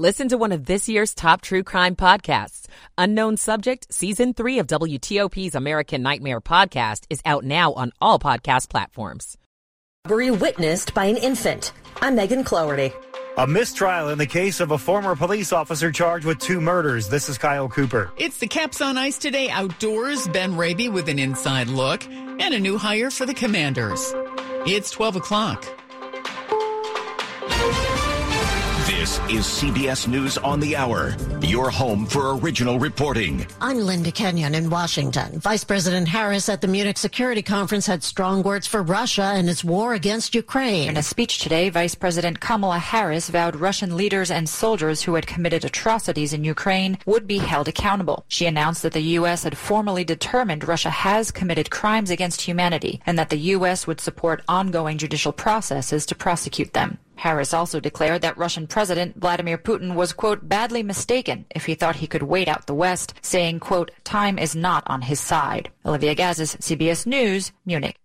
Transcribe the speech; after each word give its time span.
Listen 0.00 0.28
to 0.28 0.38
one 0.38 0.52
of 0.52 0.64
this 0.66 0.88
year's 0.88 1.12
top 1.12 1.40
true 1.40 1.64
crime 1.64 1.96
podcasts. 1.96 2.66
Unknown 2.96 3.36
Subject, 3.36 3.92
Season 3.92 4.32
3 4.32 4.60
of 4.60 4.68
WTOP's 4.68 5.56
American 5.56 6.02
Nightmare 6.02 6.40
podcast 6.40 7.04
is 7.10 7.20
out 7.24 7.42
now 7.42 7.72
on 7.72 7.90
all 8.00 8.20
podcast 8.20 8.68
platforms. 8.68 9.36
Robbery 10.04 10.30
witnessed 10.30 10.94
by 10.94 11.06
an 11.06 11.16
infant. 11.16 11.72
I'm 12.00 12.14
Megan 12.14 12.44
Cloherty. 12.44 12.92
A 13.38 13.46
mistrial 13.48 14.10
in 14.10 14.18
the 14.18 14.26
case 14.26 14.60
of 14.60 14.70
a 14.70 14.78
former 14.78 15.16
police 15.16 15.52
officer 15.52 15.90
charged 15.90 16.24
with 16.24 16.38
two 16.38 16.60
murders. 16.60 17.08
This 17.08 17.28
is 17.28 17.36
Kyle 17.36 17.68
Cooper. 17.68 18.12
It's 18.16 18.38
the 18.38 18.46
Caps 18.46 18.80
on 18.80 18.96
Ice 18.96 19.18
today 19.18 19.50
outdoors. 19.50 20.28
Ben 20.28 20.56
Raby 20.56 20.88
with 20.88 21.08
an 21.08 21.18
inside 21.18 21.66
look 21.66 22.06
and 22.06 22.54
a 22.54 22.60
new 22.60 22.78
hire 22.78 23.10
for 23.10 23.26
the 23.26 23.34
Commanders. 23.34 24.12
It's 24.64 24.92
12 24.92 25.16
o'clock. 25.16 25.77
This 29.08 29.30
is 29.30 29.46
CBS 29.46 30.06
News 30.06 30.36
on 30.36 30.60
the 30.60 30.76
Hour, 30.76 31.16
your 31.40 31.70
home 31.70 32.04
for 32.04 32.36
original 32.36 32.78
reporting. 32.78 33.46
I'm 33.58 33.78
Linda 33.78 34.12
Kenyon 34.12 34.54
in 34.54 34.68
Washington. 34.68 35.40
Vice 35.40 35.64
President 35.64 36.06
Harris 36.06 36.50
at 36.50 36.60
the 36.60 36.68
Munich 36.68 36.98
Security 36.98 37.40
Conference 37.40 37.86
had 37.86 38.02
strong 38.02 38.42
words 38.42 38.66
for 38.66 38.82
Russia 38.82 39.32
and 39.34 39.48
its 39.48 39.64
war 39.64 39.94
against 39.94 40.34
Ukraine. 40.34 40.90
In 40.90 40.98
a 40.98 41.02
speech 41.02 41.38
today, 41.38 41.70
Vice 41.70 41.94
President 41.94 42.40
Kamala 42.40 42.78
Harris 42.78 43.30
vowed 43.30 43.56
Russian 43.56 43.96
leaders 43.96 44.30
and 44.30 44.46
soldiers 44.46 45.00
who 45.00 45.14
had 45.14 45.26
committed 45.26 45.64
atrocities 45.64 46.34
in 46.34 46.44
Ukraine 46.44 46.98
would 47.06 47.26
be 47.26 47.38
held 47.38 47.66
accountable. 47.66 48.26
She 48.28 48.44
announced 48.44 48.82
that 48.82 48.92
the 48.92 49.16
U.S. 49.20 49.44
had 49.44 49.56
formally 49.56 50.04
determined 50.04 50.68
Russia 50.68 50.90
has 50.90 51.30
committed 51.30 51.70
crimes 51.70 52.10
against 52.10 52.42
humanity 52.42 53.00
and 53.06 53.18
that 53.18 53.30
the 53.30 53.54
U.S. 53.56 53.86
would 53.86 54.02
support 54.02 54.44
ongoing 54.46 54.98
judicial 54.98 55.32
processes 55.32 56.04
to 56.04 56.14
prosecute 56.14 56.74
them. 56.74 56.98
Harris 57.18 57.52
also 57.52 57.80
declared 57.80 58.22
that 58.22 58.38
Russian 58.38 58.66
President 58.66 59.16
Vladimir 59.16 59.58
Putin 59.58 59.94
was, 59.94 60.12
quote, 60.12 60.48
badly 60.48 60.82
mistaken 60.82 61.46
if 61.54 61.66
he 61.66 61.74
thought 61.74 61.96
he 61.96 62.06
could 62.06 62.22
wait 62.22 62.48
out 62.48 62.66
the 62.66 62.74
West, 62.74 63.14
saying, 63.22 63.60
quote, 63.60 63.90
time 64.04 64.38
is 64.38 64.54
not 64.54 64.84
on 64.86 65.02
his 65.02 65.20
side. 65.20 65.70
Olivia 65.84 66.14
Gazis, 66.14 66.56
CBS 66.58 67.06
News, 67.06 67.52
Munich. 67.66 67.96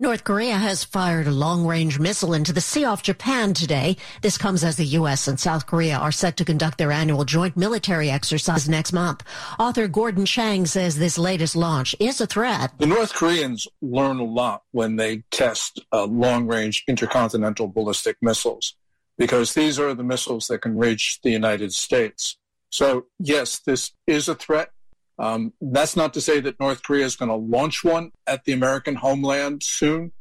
North 0.00 0.24
Korea 0.24 0.56
has 0.56 0.82
fired 0.82 1.28
a 1.28 1.30
long-range 1.30 2.00
missile 2.00 2.34
into 2.34 2.52
the 2.52 2.60
sea 2.60 2.84
off 2.84 3.04
Japan 3.04 3.54
today. 3.54 3.96
This 4.22 4.36
comes 4.36 4.64
as 4.64 4.74
the 4.74 4.84
U.S. 4.98 5.28
and 5.28 5.38
South 5.38 5.66
Korea 5.66 5.96
are 5.96 6.10
set 6.10 6.36
to 6.38 6.44
conduct 6.44 6.78
their 6.78 6.90
annual 6.90 7.24
joint 7.24 7.56
military 7.56 8.10
exercise 8.10 8.68
next 8.68 8.92
month. 8.92 9.22
Author 9.56 9.86
Gordon 9.86 10.26
Chang 10.26 10.66
says 10.66 10.98
this 10.98 11.16
latest 11.16 11.54
launch 11.54 11.94
is 12.00 12.20
a 12.20 12.26
threat. 12.26 12.72
The 12.78 12.86
North 12.86 13.14
Koreans 13.14 13.68
learn 13.80 14.18
a 14.18 14.24
lot 14.24 14.64
when 14.72 14.96
they 14.96 15.22
test 15.30 15.78
uh, 15.92 16.06
long-range 16.06 16.82
intercontinental 16.88 17.68
ballistic 17.68 18.16
missiles 18.20 18.74
because 19.16 19.54
these 19.54 19.78
are 19.78 19.94
the 19.94 20.02
missiles 20.02 20.48
that 20.48 20.62
can 20.62 20.76
reach 20.76 21.20
the 21.22 21.30
United 21.30 21.72
States. 21.72 22.36
So 22.68 23.06
yes, 23.20 23.60
this 23.60 23.92
is 24.08 24.28
a 24.28 24.34
threat. 24.34 24.70
Um, 25.18 25.52
that's 25.60 25.96
not 25.96 26.14
to 26.14 26.20
say 26.20 26.40
that 26.40 26.58
North 26.58 26.82
Korea 26.82 27.04
is 27.04 27.16
going 27.16 27.28
to 27.28 27.36
launch 27.36 27.84
one 27.84 28.10
at 28.26 28.44
the 28.44 28.52
American 28.52 28.96
homeland 28.96 29.62
soon. 29.62 30.12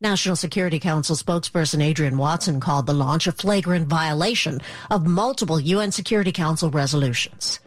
National 0.00 0.36
Security 0.36 0.78
Council 0.78 1.16
spokesperson 1.16 1.82
Adrienne 1.82 2.18
Watson 2.18 2.60
called 2.60 2.86
the 2.86 2.94
launch 2.94 3.26
a 3.26 3.32
flagrant 3.32 3.88
violation 3.88 4.60
of 4.90 5.06
multiple 5.06 5.58
UN 5.58 5.90
Security 5.90 6.30
Council 6.30 6.70
resolutions. 6.70 7.58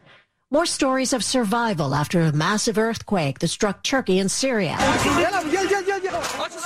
More 0.54 0.66
stories 0.66 1.14
of 1.14 1.24
survival 1.24 1.96
after 1.96 2.20
a 2.20 2.34
massive 2.34 2.78
earthquake 2.78 3.40
that 3.40 3.48
struck 3.48 3.84
Turkey 3.84 4.20
and 4.20 4.30
Syria. 4.30 4.76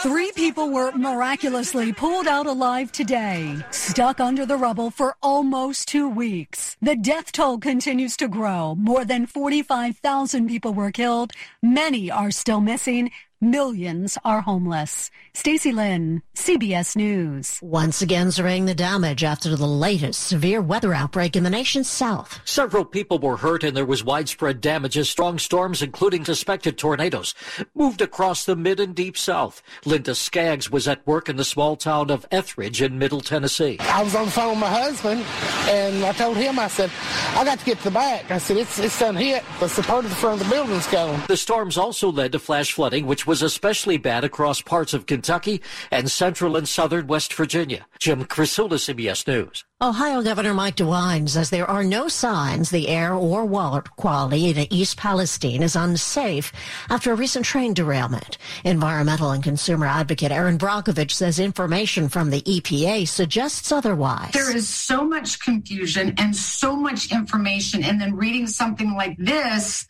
Three 0.02 0.32
people 0.32 0.72
were 0.72 0.92
miraculously 0.94 1.94
pulled 1.94 2.26
out 2.26 2.48
alive 2.48 2.92
today, 2.92 3.64
stuck 3.70 4.20
under 4.20 4.44
the 4.44 4.58
rubble 4.58 4.90
for 4.90 5.16
almost 5.22 5.88
two 5.88 6.10
weeks. 6.10 6.76
The 6.82 6.96
death 6.96 7.32
toll 7.32 7.60
continues 7.60 8.18
to 8.18 8.28
grow. 8.28 8.74
More 8.74 9.06
than 9.06 9.28
45,000 9.28 10.48
people 10.48 10.74
were 10.74 10.92
killed. 10.92 11.34
Many 11.62 12.10
are 12.10 12.32
still 12.32 12.62
missing. 12.62 13.12
Millions 13.42 14.18
are 14.24 14.40
homeless. 14.40 15.12
Stacy 15.34 15.74
Lynn, 15.74 16.24
CBS 16.36 16.96
News. 16.96 17.60
Once 17.62 18.02
again 18.02 18.32
surveying 18.32 18.66
the 18.66 18.74
damage 18.74 19.26
after 19.26 19.54
the 19.58 19.68
latest 19.68 20.24
severe 20.28 20.62
weather 20.62 20.94
outbreak 20.94 21.36
in 21.36 21.44
the 21.44 21.50
nation's 21.50 21.90
south. 21.90 22.40
Several 22.46 22.86
people 22.86 23.20
were 23.20 23.36
hurt 23.36 23.66
and 23.66 23.76
there 23.76 23.86
was 23.86 24.06
widespread 24.06 24.62
damage 24.62 24.98
as 24.98 25.10
strong 25.10 25.38
storms, 25.38 25.82
including 25.82 26.24
suspected 26.24 26.78
tornadoes, 26.78 27.36
moved 27.76 28.02
across 28.02 28.46
the 28.46 28.56
mid 28.56 28.80
and 28.80 28.96
deep 28.96 29.18
south. 29.18 29.62
Linda 29.84 30.16
Skaggs 30.16 30.72
was 30.72 30.88
at 30.88 31.06
work 31.06 31.28
in 31.28 31.36
the 31.36 31.44
small 31.44 31.76
town 31.76 32.10
of 32.12 32.26
Ethridge 32.32 32.82
in 32.82 32.98
Middle 32.98 33.22
Tennessee. 33.22 33.78
I 33.82 34.02
was 34.02 34.16
on 34.16 34.26
the 34.26 34.32
phone 34.32 34.52
with 34.52 34.60
my 34.60 34.70
husband 34.70 35.22
and 35.70 36.06
I 36.06 36.14
told 36.14 36.38
him, 36.38 36.58
I 36.58 36.70
said, 36.70 36.90
I 37.36 37.44
got 37.44 37.60
to 37.60 37.66
get 37.66 37.80
to 37.80 37.84
the 37.86 37.92
back. 37.92 38.32
I 38.32 38.38
said, 38.38 38.56
it's, 38.56 38.80
it's 38.80 38.98
done 38.98 39.18
hit. 39.18 39.44
The 39.60 39.68
support 39.68 40.06
of 40.06 40.12
the 40.12 40.16
front 40.16 40.40
of 40.40 40.48
the 40.48 40.56
building's 40.56 40.88
gone. 40.88 41.22
The 41.28 41.36
storms 41.36 41.78
also 41.78 42.10
led 42.10 42.32
to 42.32 42.40
flash 42.40 42.72
flooding, 42.72 43.06
which 43.06 43.25
was 43.28 43.42
especially 43.42 43.98
bad 43.98 44.24
across 44.24 44.62
parts 44.62 44.94
of 44.94 45.06
Kentucky 45.06 45.62
and 45.92 46.10
central 46.10 46.56
and 46.56 46.68
southern 46.68 47.08
West 47.08 47.34
Virginia. 47.34 47.86
Jim 48.00 48.26
Krasula, 48.26 48.76
CBS 48.76 49.28
News. 49.28 49.64
Ohio 49.82 50.24
Governor 50.24 50.54
Mike 50.54 50.78
DeWine 50.78 51.28
says 51.28 51.50
there 51.50 51.70
are 51.70 51.84
no 51.84 52.08
signs 52.08 52.70
the 52.70 52.88
air 52.88 53.14
or 53.14 53.44
water 53.46 53.84
quality 53.98 54.50
in 54.50 54.74
East 54.74 54.96
Palestine 54.96 55.62
is 55.62 55.76
unsafe 55.76 56.54
after 56.90 57.12
a 57.12 57.16
recent 57.16 57.46
train 57.46 57.74
derailment. 57.74 58.38
Environmental 58.64 59.32
and 59.32 59.44
consumer 59.44 59.86
advocate 59.86 60.32
Erin 60.32 60.58
Brockovich 60.58 61.12
says 61.12 61.40
information 61.40 62.08
from 62.08 62.30
the 62.30 62.42
EPA 62.44 63.06
suggests 63.06 63.74
otherwise. 63.74 64.32
There 64.32 64.56
is 64.56 64.70
so 64.70 65.04
much 65.04 65.42
confusion 65.42 66.14
and 66.18 66.34
so 66.34 66.76
much 66.76 67.12
information, 67.12 67.84
and 67.84 68.00
then 68.00 68.16
reading 68.16 68.48
something 68.48 68.94
like 68.94 69.18
this 69.18 69.86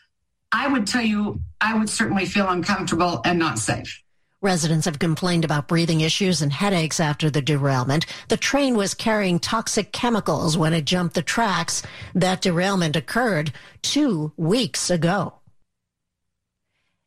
I 0.52 0.68
would 0.68 0.86
tell 0.86 1.02
you, 1.02 1.40
I 1.60 1.74
would 1.76 1.88
certainly 1.88 2.26
feel 2.26 2.48
uncomfortable 2.48 3.20
and 3.24 3.38
not 3.38 3.58
safe. 3.58 4.02
Residents 4.42 4.84
have 4.84 4.98
complained 4.98 5.44
about 5.44 5.66
breathing 5.66 6.02
issues 6.02 6.42
and 6.42 6.52
headaches 6.52 7.00
after 7.00 7.30
the 7.30 7.40
derailment. 7.42 8.06
The 8.28 8.36
train 8.36 8.76
was 8.76 8.94
carrying 8.94 9.40
toxic 9.40 9.92
chemicals 9.92 10.58
when 10.58 10.72
it 10.74 10.84
jumped 10.84 11.14
the 11.14 11.22
tracks. 11.22 11.82
That 12.14 12.42
derailment 12.42 12.96
occurred 12.96 13.52
two 13.82 14.32
weeks 14.36 14.90
ago. 14.90 15.40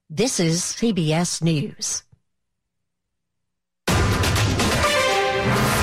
This 0.09 0.39
is 0.39 0.61
CBS 0.61 1.41
News. 1.41 2.03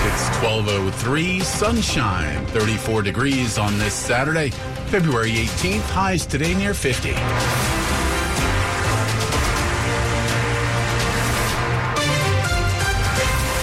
It's 0.06 0.28
1203, 0.42 1.40
sunshine, 1.40 2.46
34 2.46 3.02
degrees 3.02 3.56
on 3.56 3.78
this 3.78 3.94
Saturday, 3.94 4.50
February 4.86 5.32
18th. 5.32 5.80
Highs 5.91 6.26
today 6.26 6.54
near 6.54 6.72
50. 6.72 7.10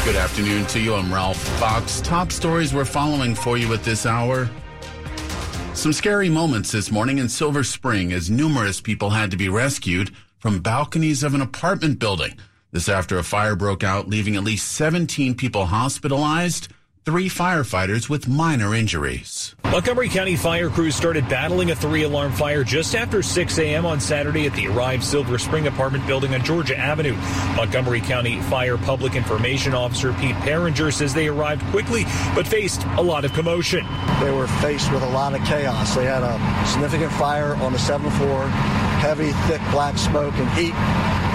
Good 0.06 0.18
afternoon 0.18 0.66
to 0.68 0.82
you. 0.82 0.96
I'm 0.96 1.14
Ralph 1.14 1.38
Fox. 1.60 2.02
Top 2.02 2.30
stories 2.30 2.74
we're 2.74 2.84
following 2.84 3.36
for 3.36 3.58
you 3.58 3.74
at 3.74 3.84
this 3.84 4.06
hour. 4.06 4.50
Some 5.74 5.94
scary 5.94 6.28
moments 6.28 6.74
this 6.74 6.92
morning 6.92 7.20
in 7.20 7.30
Silver 7.30 7.64
Spring 7.64 8.12
as 8.12 8.30
numerous 8.30 8.82
people 8.82 9.12
had 9.12 9.32
to 9.32 9.38
be 9.38 9.48
rescued 9.48 10.14
from 10.40 10.60
balconies 10.60 11.24
of 11.24 11.34
an 11.34 11.42
apartment 11.42 12.00
building. 12.00 12.38
This 12.72 12.90
after 12.90 13.18
a 13.18 13.24
fire 13.24 13.56
broke 13.56 13.84
out, 13.84 14.10
leaving 14.10 14.36
at 14.36 14.44
least 14.44 14.74
17 14.74 15.36
people 15.36 15.68
hospitalized 15.68 16.68
three 17.06 17.30
firefighters 17.30 18.10
with 18.10 18.28
minor 18.28 18.76
injuries. 18.76 19.56
Montgomery 19.74 20.08
County 20.08 20.36
fire 20.36 20.70
crews 20.70 20.96
started 20.96 21.28
battling 21.28 21.72
a 21.72 21.76
three 21.76 22.04
alarm 22.04 22.32
fire 22.32 22.64
just 22.64 22.94
after 22.94 23.24
6 23.24 23.58
a.m. 23.58 23.88
on 23.88 24.00
Saturday 24.00 24.46
at 24.46 24.54
the 24.54 24.68
arrived 24.68 25.04
Silver 25.04 25.40
Spring 25.40 25.66
apartment 25.66 26.06
building 26.06 26.36
on 26.36 26.44
Georgia 26.44 26.78
Avenue. 26.78 27.16
Montgomery 27.56 28.00
County 28.00 28.40
Fire 28.42 28.78
Public 28.78 29.16
Information 29.16 29.74
Officer 29.74 30.14
Pete 30.14 30.36
Piringer 30.36 30.94
says 30.94 31.12
they 31.16 31.28
arrived 31.28 31.66
quickly 31.72 32.04
but 32.36 32.46
faced 32.46 32.84
a 32.98 33.02
lot 33.02 33.26
of 33.26 33.34
commotion. 33.34 33.84
They 34.20 34.30
were 34.30 34.46
faced 34.46 34.92
with 34.92 35.02
a 35.02 35.10
lot 35.10 35.34
of 35.34 35.44
chaos. 35.44 35.96
They 35.96 36.06
had 36.06 36.22
a 36.22 36.68
significant 36.68 37.12
fire 37.12 37.56
on 37.56 37.74
the 37.74 37.80
seventh 37.80 38.16
floor 38.18 38.44
heavy, 39.04 39.34
thick 39.52 39.60
black 39.72 39.98
smoke 39.98 40.34
and 40.36 40.50
heat. 40.58 40.74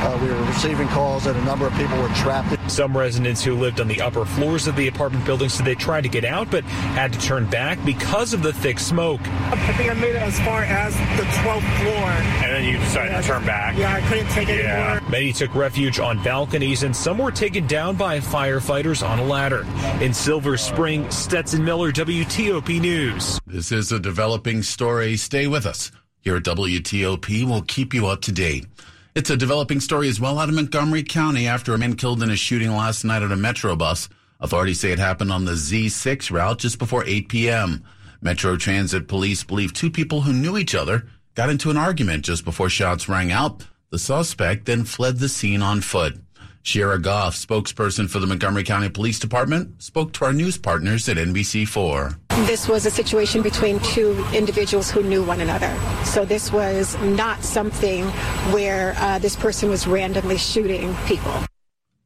Uh, 0.01 0.19
we 0.23 0.29
were 0.29 0.43
receiving 0.45 0.89
calls 0.89 1.25
that 1.25 1.37
a 1.37 1.45
number 1.45 1.67
of 1.67 1.75
people 1.75 2.01
were 2.01 2.09
trapped. 2.15 2.57
Some 2.71 2.97
residents 2.97 3.45
who 3.45 3.55
lived 3.55 3.79
on 3.79 3.89
the 3.89 4.01
upper 4.01 4.25
floors 4.25 4.67
of 4.67 4.75
the 4.75 4.89
apartment 4.89 5.27
building 5.27 5.51
said 5.51 5.67
they 5.67 5.75
tried 5.75 6.03
to 6.05 6.09
get 6.09 6.25
out 6.25 6.51
but 6.51 6.65
had 6.65 7.13
to 7.13 7.19
turn 7.21 7.45
back 7.51 7.79
because 7.85 8.33
of 8.33 8.43
the 8.43 8.55
thick 8.55 8.79
smoke. 8.79 9.21
I 9.23 9.73
think 9.77 9.91
I 9.91 9.95
made 9.95 10.15
it 10.15 10.23
as 10.23 10.39
far 10.41 10.63
as 10.63 10.95
the 11.19 11.25
12th 11.43 11.81
floor. 11.83 12.09
And 12.47 12.53
then 12.55 12.65
you 12.65 12.79
decided 12.79 13.13
Yeah, 13.13 13.21
to 13.21 13.27
turn 13.27 13.45
back. 13.45 13.77
Yeah, 13.77 13.93
I 13.93 14.01
couldn't 14.09 14.29
take 14.31 14.49
it 14.49 14.65
anymore. 14.65 15.11
Many 15.11 15.33
took 15.35 15.55
refuge 15.55 15.99
on 15.99 16.23
balconies 16.23 16.85
and 16.85 16.97
some 16.97 17.19
were 17.19 17.33
taken 17.33 17.67
down 17.67 17.97
by 17.97 18.19
firefighters 18.21 19.07
on 19.07 19.19
a 19.19 19.25
ladder. 19.25 19.67
In 20.03 20.15
Silver 20.15 20.57
Spring, 20.57 21.11
Stetson 21.11 21.63
Miller, 21.63 21.93
WTOP 21.93 22.81
News. 22.81 23.39
This 23.47 23.73
is 23.73 23.93
a 23.93 23.99
developing 23.99 24.63
story. 24.63 25.19
Stay 25.19 25.47
with 25.49 25.67
us. 25.67 25.91
Here 26.29 26.37
at 26.37 26.43
WTOP, 26.43 27.47
we'll 27.47 27.63
keep 27.63 27.95
you 27.95 28.07
up 28.07 28.21
to 28.21 28.33
date. 28.33 28.67
It's 29.15 29.31
a 29.31 29.37
developing 29.39 29.81
story 29.81 30.11
as 30.11 30.21
well 30.21 30.39
out 30.39 30.51
of 30.51 30.55
Montgomery 30.57 31.03
County 31.03 31.47
after 31.47 31.73
a 31.73 31.79
man 31.79 31.97
killed 31.97 32.23
in 32.23 32.29
a 32.29 32.37
shooting 32.37 32.71
last 32.71 33.03
night 33.03 33.23
at 33.23 33.33
a 33.33 33.37
Metro 33.37 33.75
bus. 33.77 34.11
Authorities 34.39 34.79
say 34.79 34.93
it 34.93 34.99
happened 34.99 35.33
on 35.33 35.47
the 35.47 35.53
Z6 35.53 36.31
route 36.31 36.59
just 36.59 36.79
before 36.79 37.03
8 37.07 37.31
p.m. 37.31 37.83
Metro 38.21 38.59
Transit 38.59 39.09
police 39.09 39.43
believe 39.43 39.73
two 39.73 39.91
people 39.91 40.21
who 40.21 40.35
knew 40.35 40.59
each 40.59 40.75
other 40.75 41.07
got 41.35 41.49
into 41.49 41.71
an 41.71 41.79
argument 41.79 42.27
just 42.27 42.45
before 42.45 42.69
shots 42.69 43.09
rang 43.09 43.33
out. 43.33 43.65
The 43.89 43.99
suspect 43.99 44.67
then 44.67 44.85
fled 44.85 45.21
the 45.21 45.31
scene 45.31 45.63
on 45.63 45.81
foot. 45.81 46.19
Shira 46.63 46.99
Goff, 46.99 47.37
spokesperson 47.37 48.11
for 48.11 48.19
the 48.19 48.27
Montgomery 48.27 48.65
County 48.65 48.91
Police 48.91 49.19
Department, 49.19 49.83
spoke 49.83 50.13
to 50.13 50.27
our 50.27 50.35
news 50.35 50.59
partners 50.59 51.09
at 51.09 51.17
NBC4. 51.17 52.28
This 52.47 52.69
was 52.69 52.87
a 52.87 52.91
situation 52.91 53.43
between 53.43 53.81
two 53.81 54.25
individuals 54.33 54.91
who 54.91 55.03
knew 55.03 55.25
one 55.25 55.41
another. 55.41 55.77
So 56.05 56.25
this 56.25 56.53
was 56.53 56.97
not 57.01 57.43
something 57.43 58.05
where 58.53 58.95
uh, 58.99 59.19
this 59.19 59.35
person 59.35 59.69
was 59.69 59.87
randomly 59.87 60.39
shooting 60.39 60.95
people. 61.07 61.33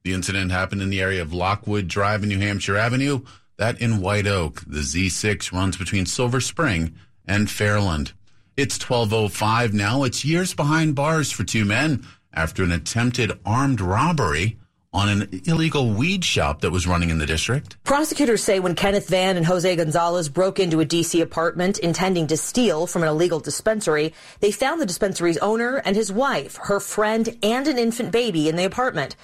The 0.03 0.13
incident 0.13 0.51
happened 0.51 0.81
in 0.81 0.89
the 0.89 1.01
area 1.01 1.21
of 1.21 1.33
Lockwood 1.33 1.87
Drive 1.87 2.23
and 2.23 2.29
New 2.29 2.39
Hampshire 2.39 2.77
Avenue, 2.77 3.21
that 3.57 3.79
in 3.79 4.01
White 4.01 4.27
Oak. 4.27 4.61
The 4.65 4.79
Z6 4.79 5.51
runs 5.53 5.77
between 5.77 6.05
Silver 6.05 6.41
Spring 6.41 6.95
and 7.25 7.47
Fairland. 7.47 8.13
It's 8.57 8.77
1205 8.77 9.73
now. 9.73 10.03
It's 10.03 10.25
years 10.25 10.53
behind 10.53 10.95
bars 10.95 11.31
for 11.31 11.43
two 11.43 11.63
men 11.63 12.05
after 12.33 12.63
an 12.63 12.71
attempted 12.71 13.39
armed 13.45 13.79
robbery 13.79 14.57
on 14.93 15.09
an 15.09 15.41
illegal 15.45 15.89
weed 15.89 16.23
shop 16.23 16.61
that 16.61 16.71
was 16.71 16.85
running 16.85 17.09
in 17.09 17.17
the 17.17 17.25
district. 17.25 17.77
Prosecutors 17.83 18.43
say 18.43 18.59
when 18.59 18.75
Kenneth 18.75 19.09
Van 19.09 19.37
and 19.37 19.45
Jose 19.45 19.75
Gonzalez 19.75 20.29
broke 20.29 20.59
into 20.59 20.79
a 20.79 20.85
D.C. 20.85 21.19
apartment 21.19 21.79
intending 21.79 22.27
to 22.27 22.37
steal 22.37 22.85
from 22.85 23.03
an 23.03 23.09
illegal 23.09 23.39
dispensary, 23.39 24.13
they 24.39 24.51
found 24.51 24.79
the 24.79 24.85
dispensary's 24.85 25.37
owner 25.37 25.77
and 25.77 25.95
his 25.95 26.11
wife, 26.11 26.57
her 26.63 26.79
friend, 26.79 27.37
and 27.41 27.67
an 27.67 27.79
infant 27.79 28.11
baby 28.11 28.47
in 28.47 28.55
the 28.55 28.65
apartment. 28.65 29.15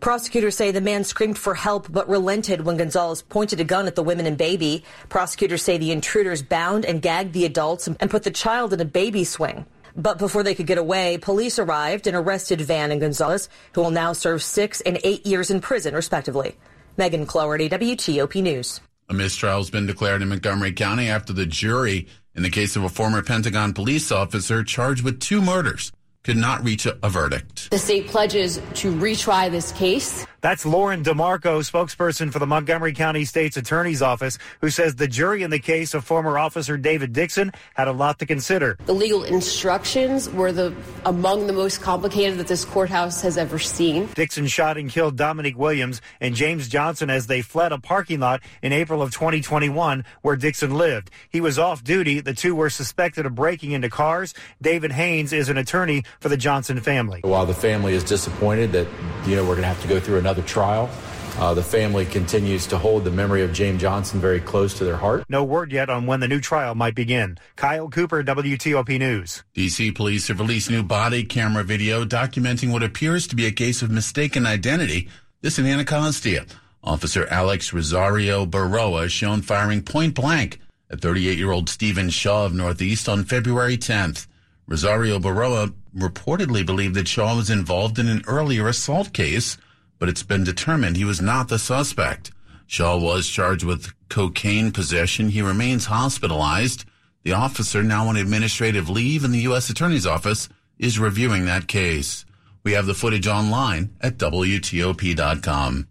Prosecutors 0.00 0.56
say 0.56 0.70
the 0.70 0.80
man 0.80 1.02
screamed 1.02 1.36
for 1.36 1.56
help 1.56 1.90
but 1.90 2.08
relented 2.08 2.64
when 2.64 2.76
Gonzalez 2.76 3.22
pointed 3.22 3.58
a 3.58 3.64
gun 3.64 3.88
at 3.88 3.96
the 3.96 4.02
women 4.02 4.26
and 4.26 4.38
baby. 4.38 4.84
Prosecutors 5.08 5.62
say 5.62 5.76
the 5.76 5.90
intruders 5.90 6.40
bound 6.40 6.84
and 6.84 7.02
gagged 7.02 7.32
the 7.32 7.44
adults 7.44 7.88
and 7.88 8.10
put 8.10 8.22
the 8.22 8.30
child 8.30 8.72
in 8.72 8.80
a 8.80 8.84
baby 8.84 9.24
swing. 9.24 9.66
But 9.98 10.18
before 10.18 10.44
they 10.44 10.54
could 10.54 10.68
get 10.68 10.78
away, 10.78 11.18
police 11.18 11.58
arrived 11.58 12.06
and 12.06 12.16
arrested 12.16 12.60
Van 12.60 12.92
and 12.92 13.00
Gonzalez, 13.00 13.48
who 13.74 13.82
will 13.82 13.90
now 13.90 14.12
serve 14.12 14.44
six 14.44 14.80
and 14.80 15.00
eight 15.02 15.26
years 15.26 15.50
in 15.50 15.60
prison, 15.60 15.92
respectively. 15.92 16.56
Megan 16.96 17.26
Cloherty, 17.26 17.68
WTOP 17.68 18.40
News. 18.40 18.80
A 19.08 19.14
mistrial 19.14 19.56
has 19.58 19.70
been 19.70 19.86
declared 19.86 20.22
in 20.22 20.28
Montgomery 20.28 20.72
County 20.72 21.08
after 21.08 21.32
the 21.32 21.46
jury 21.46 22.06
in 22.34 22.44
the 22.44 22.50
case 22.50 22.76
of 22.76 22.84
a 22.84 22.88
former 22.88 23.22
Pentagon 23.22 23.72
police 23.72 24.12
officer 24.12 24.62
charged 24.62 25.02
with 25.02 25.18
two 25.18 25.42
murders 25.42 25.90
could 26.28 26.36
not 26.36 26.62
reach 26.62 26.84
a, 26.84 26.94
a 27.02 27.08
verdict. 27.08 27.70
The 27.70 27.78
state 27.78 28.06
pledges 28.06 28.60
to 28.74 28.92
retry 28.92 29.50
this 29.50 29.72
case. 29.72 30.26
That's 30.40 30.64
Lauren 30.64 31.02
DeMarco, 31.02 31.58
spokesperson 31.68 32.30
for 32.32 32.38
the 32.38 32.46
Montgomery 32.46 32.92
County 32.92 33.24
State's 33.24 33.56
Attorney's 33.56 34.02
Office, 34.02 34.38
who 34.60 34.70
says 34.70 34.94
the 34.94 35.08
jury 35.08 35.42
in 35.42 35.50
the 35.50 35.58
case 35.58 35.94
of 35.94 36.04
former 36.04 36.38
officer 36.38 36.76
David 36.76 37.12
Dixon 37.12 37.50
had 37.74 37.88
a 37.88 37.92
lot 37.92 38.20
to 38.20 38.26
consider. 38.26 38.78
The 38.86 38.94
legal 38.94 39.24
instructions 39.24 40.30
were 40.30 40.52
the 40.52 40.72
among 41.04 41.48
the 41.48 41.52
most 41.52 41.80
complicated 41.80 42.38
that 42.38 42.46
this 42.46 42.64
courthouse 42.64 43.20
has 43.22 43.36
ever 43.36 43.58
seen. 43.58 44.06
Dixon 44.14 44.46
shot 44.46 44.78
and 44.78 44.88
killed 44.88 45.16
Dominique 45.16 45.58
Williams 45.58 46.00
and 46.20 46.36
James 46.36 46.68
Johnson 46.68 47.10
as 47.10 47.26
they 47.26 47.42
fled 47.42 47.72
a 47.72 47.78
parking 47.78 48.20
lot 48.20 48.40
in 48.62 48.72
April 48.72 49.02
of 49.02 49.10
2021 49.10 50.04
where 50.22 50.36
Dixon 50.36 50.72
lived. 50.72 51.10
He 51.30 51.40
was 51.40 51.58
off 51.58 51.82
duty. 51.82 52.20
The 52.20 52.34
two 52.34 52.54
were 52.54 52.70
suspected 52.70 53.26
of 53.26 53.34
breaking 53.34 53.72
into 53.72 53.90
cars. 53.90 54.34
David 54.62 54.92
Haynes 54.92 55.32
is 55.32 55.48
an 55.48 55.58
attorney 55.58 56.04
for 56.20 56.28
the 56.28 56.36
Johnson 56.36 56.80
family. 56.80 57.20
While 57.22 57.46
the 57.46 57.54
family 57.54 57.94
is 57.94 58.04
disappointed 58.04 58.72
that, 58.72 58.86
you 59.26 59.36
know, 59.36 59.42
we're 59.42 59.56
going 59.56 59.62
to 59.62 59.68
have 59.68 59.82
to 59.82 59.88
go 59.88 60.00
through 60.00 60.18
another 60.18 60.42
trial, 60.42 60.90
uh, 61.38 61.54
the 61.54 61.62
family 61.62 62.04
continues 62.04 62.66
to 62.66 62.76
hold 62.76 63.04
the 63.04 63.12
memory 63.12 63.42
of 63.42 63.52
James 63.52 63.80
Johnson 63.80 64.20
very 64.20 64.40
close 64.40 64.74
to 64.74 64.84
their 64.84 64.96
heart. 64.96 65.24
No 65.28 65.44
word 65.44 65.70
yet 65.70 65.88
on 65.88 66.06
when 66.06 66.18
the 66.18 66.26
new 66.26 66.40
trial 66.40 66.74
might 66.74 66.96
begin. 66.96 67.38
Kyle 67.54 67.88
Cooper, 67.88 68.24
WTOP 68.24 68.98
News. 68.98 69.44
DC 69.54 69.94
police 69.94 70.26
have 70.26 70.40
released 70.40 70.68
new 70.68 70.82
body 70.82 71.22
camera 71.22 71.62
video 71.62 72.04
documenting 72.04 72.72
what 72.72 72.82
appears 72.82 73.28
to 73.28 73.36
be 73.36 73.46
a 73.46 73.52
case 73.52 73.82
of 73.82 73.90
mistaken 73.90 74.46
identity. 74.46 75.08
This 75.40 75.60
in 75.60 75.66
Anacostia. 75.66 76.44
Officer 76.82 77.28
Alex 77.28 77.72
Rosario 77.72 78.44
Baroa 78.44 79.08
shown 79.08 79.42
firing 79.42 79.82
point 79.82 80.14
blank 80.14 80.60
at 80.90 81.00
38 81.00 81.38
year 81.38 81.52
old 81.52 81.68
Stephen 81.68 82.10
Shaw 82.10 82.46
of 82.46 82.54
Northeast 82.54 83.08
on 83.08 83.22
February 83.22 83.76
10th. 83.76 84.26
Rosario 84.66 85.18
Baroa 85.18 85.72
reportedly 85.94 86.64
believed 86.64 86.94
that 86.94 87.08
Shaw 87.08 87.36
was 87.36 87.50
involved 87.50 87.98
in 87.98 88.08
an 88.08 88.22
earlier 88.26 88.68
assault 88.68 89.12
case, 89.12 89.56
but 89.98 90.08
it's 90.08 90.22
been 90.22 90.44
determined 90.44 90.96
he 90.96 91.04
was 91.04 91.20
not 91.20 91.48
the 91.48 91.58
suspect. 91.58 92.30
Shaw 92.66 92.98
was 92.98 93.28
charged 93.28 93.64
with 93.64 93.92
cocaine 94.08 94.72
possession. 94.72 95.30
He 95.30 95.42
remains 95.42 95.86
hospitalized. 95.86 96.84
The 97.24 97.32
officer, 97.32 97.82
now 97.82 98.08
on 98.08 98.16
administrative 98.16 98.88
leave 98.88 99.24
in 99.24 99.32
the 99.32 99.40
U.S. 99.40 99.70
Attorney's 99.70 100.06
Office, 100.06 100.48
is 100.78 100.98
reviewing 100.98 101.46
that 101.46 101.66
case. 101.66 102.24
We 102.62 102.72
have 102.72 102.86
the 102.86 102.94
footage 102.94 103.26
online 103.26 103.94
at 104.00 104.18
WTOP.com. 104.18 105.88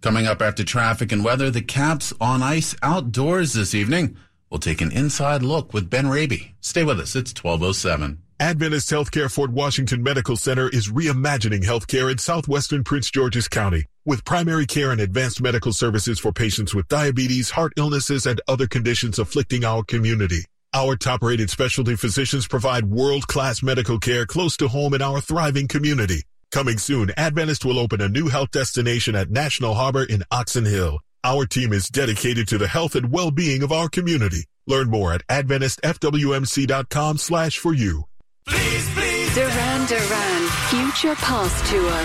Coming 0.00 0.26
up 0.26 0.42
after 0.42 0.62
traffic 0.62 1.10
and 1.10 1.24
weather, 1.24 1.50
the 1.50 1.62
Caps 1.62 2.12
on 2.20 2.42
ice 2.42 2.76
outdoors 2.82 3.54
this 3.54 3.74
evening. 3.74 4.16
We'll 4.50 4.60
take 4.60 4.80
an 4.80 4.92
inside 4.92 5.42
look 5.42 5.74
with 5.74 5.90
Ben 5.90 6.08
Raby. 6.08 6.54
Stay 6.60 6.84
with 6.84 7.00
us. 7.00 7.16
It's 7.16 7.32
1207. 7.32 8.22
Adventist 8.40 8.88
Healthcare 8.88 9.28
Fort 9.28 9.50
Washington 9.50 10.00
Medical 10.00 10.36
Center 10.36 10.68
is 10.68 10.88
reimagining 10.88 11.64
healthcare 11.64 12.08
in 12.08 12.18
southwestern 12.18 12.84
Prince 12.84 13.10
George's 13.10 13.48
County 13.48 13.86
with 14.06 14.24
primary 14.24 14.64
care 14.64 14.92
and 14.92 15.00
advanced 15.00 15.42
medical 15.42 15.72
services 15.72 16.20
for 16.20 16.30
patients 16.30 16.72
with 16.72 16.86
diabetes, 16.86 17.50
heart 17.50 17.72
illnesses, 17.76 18.26
and 18.26 18.40
other 18.46 18.68
conditions 18.68 19.18
afflicting 19.18 19.64
our 19.64 19.82
community. 19.82 20.44
Our 20.72 20.94
top 20.94 21.24
rated 21.24 21.50
specialty 21.50 21.96
physicians 21.96 22.46
provide 22.46 22.84
world 22.84 23.26
class 23.26 23.60
medical 23.60 23.98
care 23.98 24.24
close 24.24 24.56
to 24.58 24.68
home 24.68 24.94
in 24.94 25.02
our 25.02 25.20
thriving 25.20 25.66
community. 25.66 26.22
Coming 26.52 26.78
soon, 26.78 27.10
Adventist 27.16 27.64
will 27.64 27.80
open 27.80 28.00
a 28.00 28.08
new 28.08 28.28
health 28.28 28.52
destination 28.52 29.16
at 29.16 29.30
National 29.30 29.74
Harbor 29.74 30.04
in 30.04 30.22
Oxon 30.30 30.64
Hill. 30.64 31.00
Our 31.24 31.44
team 31.44 31.72
is 31.72 31.88
dedicated 31.88 32.46
to 32.48 32.58
the 32.58 32.68
health 32.68 32.94
and 32.94 33.10
well-being 33.10 33.64
of 33.64 33.72
our 33.72 33.88
community. 33.88 34.44
Learn 34.68 34.90
more 34.90 35.12
at 35.12 35.26
AdventistFWMC.com 35.26 37.18
slash 37.18 37.58
for 37.58 37.74
you. 37.74 38.04
Duran 38.48 39.86
Duran 39.86 40.42
Future 40.68 41.14
Past 41.16 41.66
Tour. 41.66 41.98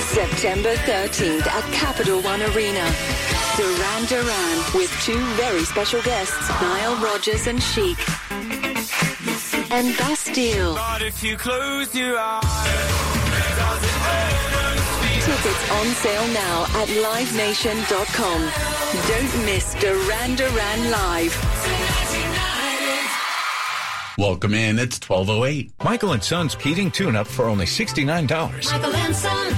September 0.00 0.74
13th 0.84 1.46
at 1.46 1.72
Capital 1.72 2.20
One 2.20 2.42
Arena. 2.42 2.86
Duran 3.56 4.04
Duran 4.06 4.56
with 4.74 4.90
two 5.02 5.18
very 5.34 5.64
special 5.64 6.02
guests, 6.02 6.48
Nile 6.60 6.96
Rodgers 7.02 7.46
and 7.46 7.62
Chic. 7.62 7.98
And 9.70 9.96
Bastille. 9.96 10.74
But 10.74 11.02
if 11.02 11.22
you 11.22 11.36
close 11.36 11.94
your 11.94 12.16
eyes, 12.18 13.06
Tickets 15.26 15.70
on 15.72 15.86
sale 15.86 16.28
now 16.28 16.62
at 16.80 16.88
livenation.com. 16.88 18.40
Don't 19.08 19.44
miss 19.44 19.74
Duran 19.74 20.36
Duran 20.36 20.90
Live. 20.90 21.85
Welcome 24.18 24.54
in. 24.54 24.78
It's 24.78 24.98
1208. 24.98 25.72
Michael 25.84 26.12
and 26.12 26.24
Son's 26.24 26.54
heating 26.54 26.90
tune 26.90 27.14
up 27.14 27.26
for 27.26 27.44
only 27.44 27.66
$69. 27.66 28.26
Michael 28.72 28.96
and 28.96 29.14
Son. 29.14 29.52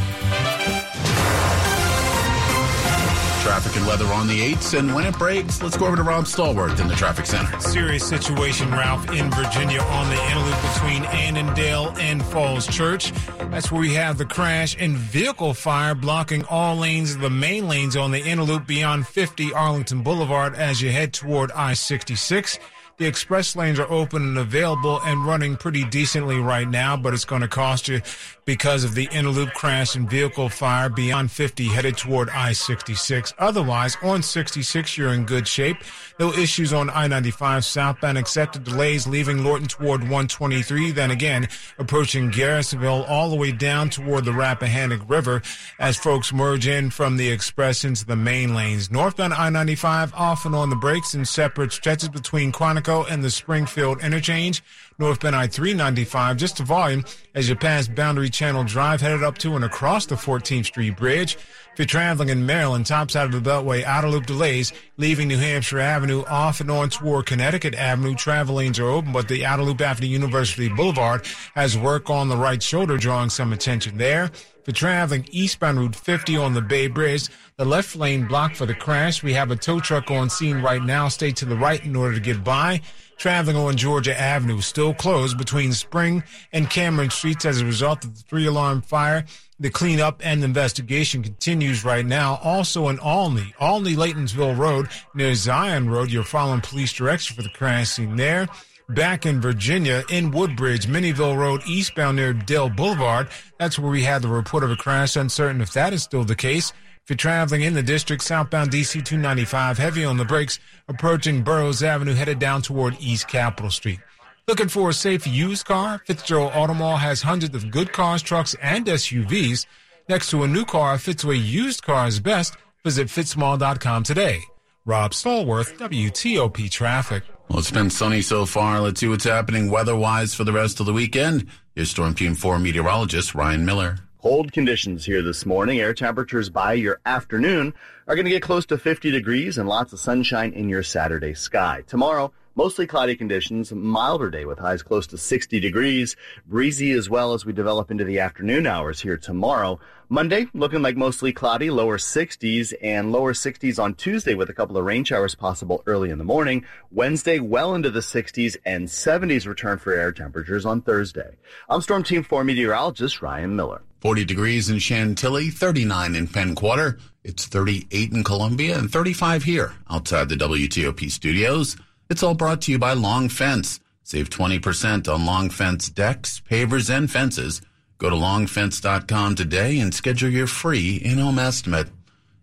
Traffic 3.45 3.77
and 3.77 3.87
weather 3.87 4.07
on 4.07 4.27
the 4.27 4.53
8s, 4.53 4.77
and 4.77 4.93
when 4.97 5.07
it 5.07 5.17
breaks, 5.17 5.63
let's 5.63 5.77
go 5.77 5.87
over 5.87 5.95
to 5.95 6.03
Rob 6.03 6.25
Stallworth 6.25 6.81
in 6.81 6.89
the 6.89 6.97
traffic 6.97 7.25
center. 7.25 7.59
Serious 7.61 8.07
situation, 8.07 8.69
Ralph, 8.73 9.09
in 9.13 9.31
Virginia 9.31 9.81
on 9.81 10.11
the 10.11 10.21
inner 10.25 10.41
loop 10.41 10.61
between 10.75 11.05
Annandale 11.05 11.97
and 11.99 12.21
Falls 12.25 12.67
Church. 12.67 13.13
That's 13.51 13.71
where 13.71 13.81
we 13.81 13.95
have 13.95 14.19
the 14.19 14.27
crash 14.27 14.77
and 14.79 14.97
vehicle 14.97 15.55
fire 15.55 15.95
blocking 15.95 16.45
all 16.47 16.77
lanes 16.77 17.15
of 17.15 17.21
the 17.21 17.31
main 17.31 17.69
lanes 17.69 17.97
on 17.97 18.11
the 18.11 18.21
inner 18.21 18.43
loop 18.43 18.67
beyond 18.67 19.07
50 19.07 19.53
Arlington 19.53 20.03
Boulevard 20.03 20.57
as 20.57 20.83
you 20.83 20.91
head 20.91 21.13
toward 21.13 21.53
I-66. 21.53 22.59
The 22.99 23.07
express 23.07 23.55
lanes 23.55 23.79
are 23.79 23.89
open 23.89 24.23
and 24.23 24.39
available 24.39 25.01
and 25.05 25.25
running 25.25 25.57
pretty 25.57 25.85
decently 25.85 26.41
right 26.41 26.69
now, 26.69 26.97
but 26.97 27.15
it's 27.15 27.25
going 27.25 27.43
to 27.43 27.49
cost 27.49 27.87
you 27.87 28.01
because 28.45 28.83
of 28.83 28.97
the 28.97 29.09
inner 29.13 29.29
loop 29.29 29.53
crash 29.53 29.95
and 29.95 30.11
vehicle 30.11 30.49
fire 30.49 30.89
beyond 30.89 31.31
50 31.31 31.67
headed 31.67 31.97
toward 31.97 32.29
I-66. 32.31 33.35
Otherwise, 33.39 33.97
on 34.03 34.23
66, 34.23 34.99
you're 34.99 35.13
in 35.13 35.27
good 35.27 35.47
shape. 35.47 35.77
No 36.19 36.33
issues 36.33 36.73
on 36.73 36.91
I-95 36.91 37.63
southbound 37.63 38.19
except 38.19 38.55
the 38.55 38.59
delays 38.59 39.07
leaving 39.07 39.45
Lorton 39.45 39.69
toward 39.69 40.01
123. 40.01 40.91
Then 40.91 41.13
again, 41.13 41.49
approaching 41.79 42.33
Garrisonville 42.33 43.05
all 43.07 43.31
the 43.31 43.37
way 43.37 43.53
down 43.53 43.91
toward 43.91 44.25
the 44.25 44.33
Rappahannock 44.33 45.09
River 45.09 45.41
as 45.79 45.97
folks 45.97 46.33
merge 46.33 46.67
in 46.67 46.91
from 46.91 47.17
the 47.17 47.31
express 47.31 47.85
into 47.85 48.05
the 48.05 48.17
main 48.17 48.57
lanes. 48.57 48.91
Northbound 48.91 49.35
I-95 49.35 50.15
off 50.15 50.47
and 50.47 50.55
on 50.57 50.71
the 50.71 50.75
brakes 50.75 51.15
in 51.15 51.25
separate 51.25 51.71
stretches 51.73 52.09
between 52.09 52.51
Quantico 52.51 52.88
and 52.89 53.23
the 53.23 53.31
Springfield 53.31 54.01
interchange. 54.01 54.63
Northbound 55.01 55.37
I-395, 55.37 56.37
just 56.37 56.59
a 56.59 56.65
volume 56.65 57.05
as 57.33 57.49
you 57.49 57.55
pass 57.55 57.87
Boundary 57.87 58.29
Channel 58.29 58.65
Drive 58.65 59.01
headed 59.01 59.23
up 59.23 59.39
to 59.39 59.55
and 59.55 59.65
across 59.65 60.07
the 60.07 60.17
14th 60.17 60.67
Street 60.67 60.97
Bridge. 60.97 61.35
If 61.35 61.79
you're 61.79 61.87
traveling 61.87 62.31
in 62.31 62.45
Maryland, 62.45 62.87
top 62.87 63.13
side 63.13 63.33
of 63.33 63.45
the 63.45 63.49
Beltway, 63.49 63.85
outer 63.85 64.09
loop 64.09 64.27
delays, 64.27 64.73
leaving 64.97 65.29
New 65.29 65.39
Hampshire 65.39 65.79
Avenue 65.79 66.25
off 66.25 66.61
and 66.61 66.69
on 66.69 66.91
toward 66.91 67.27
Connecticut 67.27 67.77
Avenue. 67.77 68.17
Travel 68.17 68.57
lanes 68.57 68.81
are 68.81 68.89
open, 68.89 69.13
but 69.13 69.29
the 69.29 69.47
outer 69.47 69.63
loop 69.63 69.81
after 69.81 70.05
University 70.05 70.69
Boulevard 70.69 71.25
has 71.55 71.79
work 71.79 72.11
on 72.11 72.29
the 72.29 72.37
right 72.37 72.61
shoulder, 72.61 72.97
drawing 72.97 73.31
some 73.31 73.53
attention 73.53 73.99
there. 73.99 74.33
For 74.65 74.73
traveling 74.73 75.29
eastbound 75.31 75.79
Route 75.79 75.95
50 75.95 76.37
on 76.37 76.55
the 76.55 76.61
Bay 76.61 76.89
Bridge, 76.89 77.29
the 77.57 77.65
left 77.65 77.95
lane 77.95 78.27
blocked 78.27 78.57
for 78.57 78.67
the 78.67 78.75
crash. 78.75 79.23
We 79.23 79.33
have 79.35 79.53
a 79.53 79.57
tow 79.57 79.79
truck 79.79 80.11
on 80.11 80.29
scene 80.29 80.61
right 80.61 80.83
now. 80.83 81.07
Stay 81.07 81.31
to 81.33 81.45
the 81.45 81.57
right 81.57 81.83
in 81.85 81.95
order 81.95 82.15
to 82.15 82.21
get 82.21 82.43
by. 82.43 82.81
Traveling 83.19 83.57
on 83.57 83.77
Georgia 83.77 84.19
Avenue 84.19 84.61
still 84.61 84.95
closed 84.95 85.37
between 85.37 85.73
Spring 85.73 86.23
and 86.53 86.71
Cameron 86.71 87.11
Streets 87.11 87.45
as 87.45 87.61
a 87.61 87.67
result 87.67 88.05
of 88.05 88.17
the 88.17 88.23
three 88.23 88.47
alarm 88.47 88.81
fire. 88.81 89.25
The 89.59 89.71
cleanup 89.71 90.21
and 90.25 90.45
investigation 90.45 91.25
continues 91.25 91.85
right 91.85 92.07
now. 92.07 92.39
Also 92.45 92.89
in 92.89 93.01
Olney, 93.01 93.53
Olney 93.61 93.97
Laytonsville 93.97 94.57
Road 94.57 94.87
near 95.17 95.35
Zion 95.35 95.91
Road. 95.91 96.13
You're 96.13 96.23
following 96.23 96.61
police 96.61 96.93
direction 96.93 97.35
for 97.35 97.43
the 97.43 97.49
crash 97.49 97.89
scene 97.89 98.15
there. 98.15 98.47
Back 98.89 99.27
in 99.27 99.41
Virginia, 99.41 100.05
in 100.09 100.31
Woodbridge, 100.31 100.87
Minnieville 100.87 101.37
Road, 101.37 101.63
eastbound 101.67 102.17
near 102.17 102.33
Dale 102.33 102.71
Boulevard. 102.71 103.29
That's 103.59 103.81
where 103.81 103.91
we 103.91 104.05
had 104.05 104.23
the 104.23 104.29
report 104.29 104.63
of 104.63 104.71
a 104.71 104.77
crash. 104.77 105.17
Uncertain 105.17 105.61
if 105.61 105.73
that 105.73 105.93
is 105.93 106.05
still 106.05 106.23
the 106.25 106.37
case. 106.37 106.73
If 107.09 107.13
you're 107.13 107.33
traveling 107.33 107.63
in 107.63 107.73
the 107.73 107.83
district, 107.83 108.23
southbound 108.23 108.71
DC 108.71 109.03
295, 109.03 109.79
heavy 109.79 110.05
on 110.05 110.19
the 110.19 110.27
brakes, 110.27 110.59
approaching 110.89 111.43
Burroughs 111.43 111.83
Avenue, 111.83 112.13
headed 112.13 112.39
down 112.39 112.61
toward 112.61 112.99
East 113.01 113.29
Capitol 113.29 113.71
Street. 113.71 114.01
Looking 114.47 114.69
for 114.69 114.91
a 114.91 114.93
safe 114.93 115.27
used 115.27 115.65
car? 115.65 116.03
Fitzgerald 116.05 116.53
Auto 116.55 116.75
Mall 116.75 116.99
has 116.99 117.23
hundreds 117.23 117.55
of 117.55 117.71
good 117.71 117.95
cars, 117.95 118.21
trucks, 118.21 118.55
and 118.61 118.85
SUVs. 118.85 119.65
Next 120.11 120.29
to 120.33 120.43
a 120.43 120.47
new 120.47 120.67
car 120.67 120.99
fits 120.99 121.25
where 121.25 121.35
used 121.35 121.83
cars 121.83 122.21
best. 122.21 122.59
Visit 122.85 123.09
fitzmall.com 123.09 124.03
today. 124.03 124.43
Rob 124.85 125.13
Stallworth, 125.13 125.79
WTOP 125.79 126.71
Traffic. 126.71 127.23
Well, 127.49 127.61
it's 127.61 127.71
been 127.71 127.89
sunny 127.89 128.21
so 128.21 128.45
far. 128.45 128.81
Let's 128.81 129.01
see 129.01 129.09
what's 129.09 129.25
happening 129.25 129.71
weather-wise 129.71 130.35
for 130.35 130.45
the 130.45 130.53
rest 130.53 130.79
of 130.79 130.85
the 130.85 130.93
weekend. 130.93 131.47
Here's 131.75 131.89
Storm 131.89 132.13
Team 132.13 132.35
4 132.35 132.59
meteorologist 132.59 133.35
Ryan 133.35 133.65
Miller. 133.65 134.01
Cold 134.21 134.51
conditions 134.51 135.05
here 135.05 135.23
this 135.23 135.47
morning. 135.47 135.79
Air 135.79 135.95
temperatures 135.95 136.51
by 136.51 136.73
your 136.73 137.01
afternoon 137.07 137.73
are 138.09 138.17
going 138.17 138.25
to 138.25 138.33
get 138.33 138.43
close 138.43 138.67
to 138.67 138.77
50 138.77 139.13
degrees 139.13 139.59
and 139.59 139.69
lots 139.69 139.93
of 139.93 140.01
sunshine 140.01 140.53
in 140.55 140.69
your 140.69 140.83
Saturday 140.83 141.35
sky. 141.35 141.85
Tomorrow, 141.87 142.33
mostly 142.59 142.89
cloudy 142.89 143.15
conditions, 143.15 143.73
milder 143.73 144.31
day 144.31 144.45
with 144.45 144.59
highs 144.59 144.83
close 144.83 145.07
to 145.07 145.17
60 145.17 145.61
degrees, 145.61 146.17
breezy 146.45 146.91
as 146.91 147.09
well 147.09 147.33
as 147.33 147.47
we 147.47 147.53
develop 147.53 147.89
into 147.89 148.03
the 148.03 148.19
afternoon 148.19 148.67
hours 148.67 149.01
here 149.01 149.17
tomorrow. 149.17 149.79
Monday, 150.09 150.49
looking 150.55 150.83
like 150.83 150.97
mostly 150.97 151.33
cloudy, 151.33 151.71
lower 151.71 151.99
60s, 151.99 152.75
and 152.83 153.13
lower 153.13 153.33
60s 153.33 153.81
on 153.81 153.95
Tuesday 153.95 154.35
with 154.35 154.51
a 154.51 154.53
couple 154.53 154.77
of 154.77 154.85
rain 154.85 155.05
showers 155.05 155.37
possible 155.37 155.85
early 155.87 156.11
in 156.11 156.19
the 156.19 156.25
morning. 156.25 156.65
Wednesday, 156.91 157.39
well 157.39 157.77
into 157.77 157.91
the 157.91 158.01
60s, 158.01 158.57
and 158.65 158.89
70s 158.89 159.47
return 159.47 159.79
for 159.79 159.93
air 159.93 160.11
temperatures 160.11 160.67
on 160.67 160.83
Thursday. 160.83 161.37
I'm 161.69 161.81
Storm 161.81 162.03
Team 162.03 162.25
4 162.25 162.43
meteorologist 162.43 163.23
Ryan 163.23 163.55
Miller. 163.55 163.83
40 164.01 164.25
degrees 164.25 164.69
in 164.69 164.81
Chantilly, 164.81 165.51
39 165.51 166.17
in 166.17 166.27
Penn 166.27 166.57
Quarter. 166.57 166.99
It's 167.23 167.47
38 167.47 168.13
in 168.13 168.25
Columbia 168.25 168.77
and 168.77 168.91
35 168.91 169.45
here 169.45 169.75
outside 169.89 170.29
the 170.29 170.35
WTOP 170.35 171.09
studios. 171.09 171.77
It's 172.11 172.23
all 172.23 172.35
brought 172.35 172.63
to 172.63 172.73
you 172.73 172.79
by 172.79 172.95
Long 172.95 173.29
Fence. 173.29 173.81
Save 174.03 174.31
20% 174.31 175.13
on 175.13 175.27
Long 175.27 175.51
Fence 175.51 175.91
decks, 175.91 176.41
pavers, 176.51 176.89
and 176.89 177.11
fences. 177.11 177.61
Go 177.99 178.09
to 178.09 178.17
longfence.com 178.17 179.35
today 179.35 179.79
and 179.79 179.93
schedule 179.93 180.31
your 180.31 180.47
free 180.47 180.97
in-home 180.97 181.39
estimate. 181.39 181.89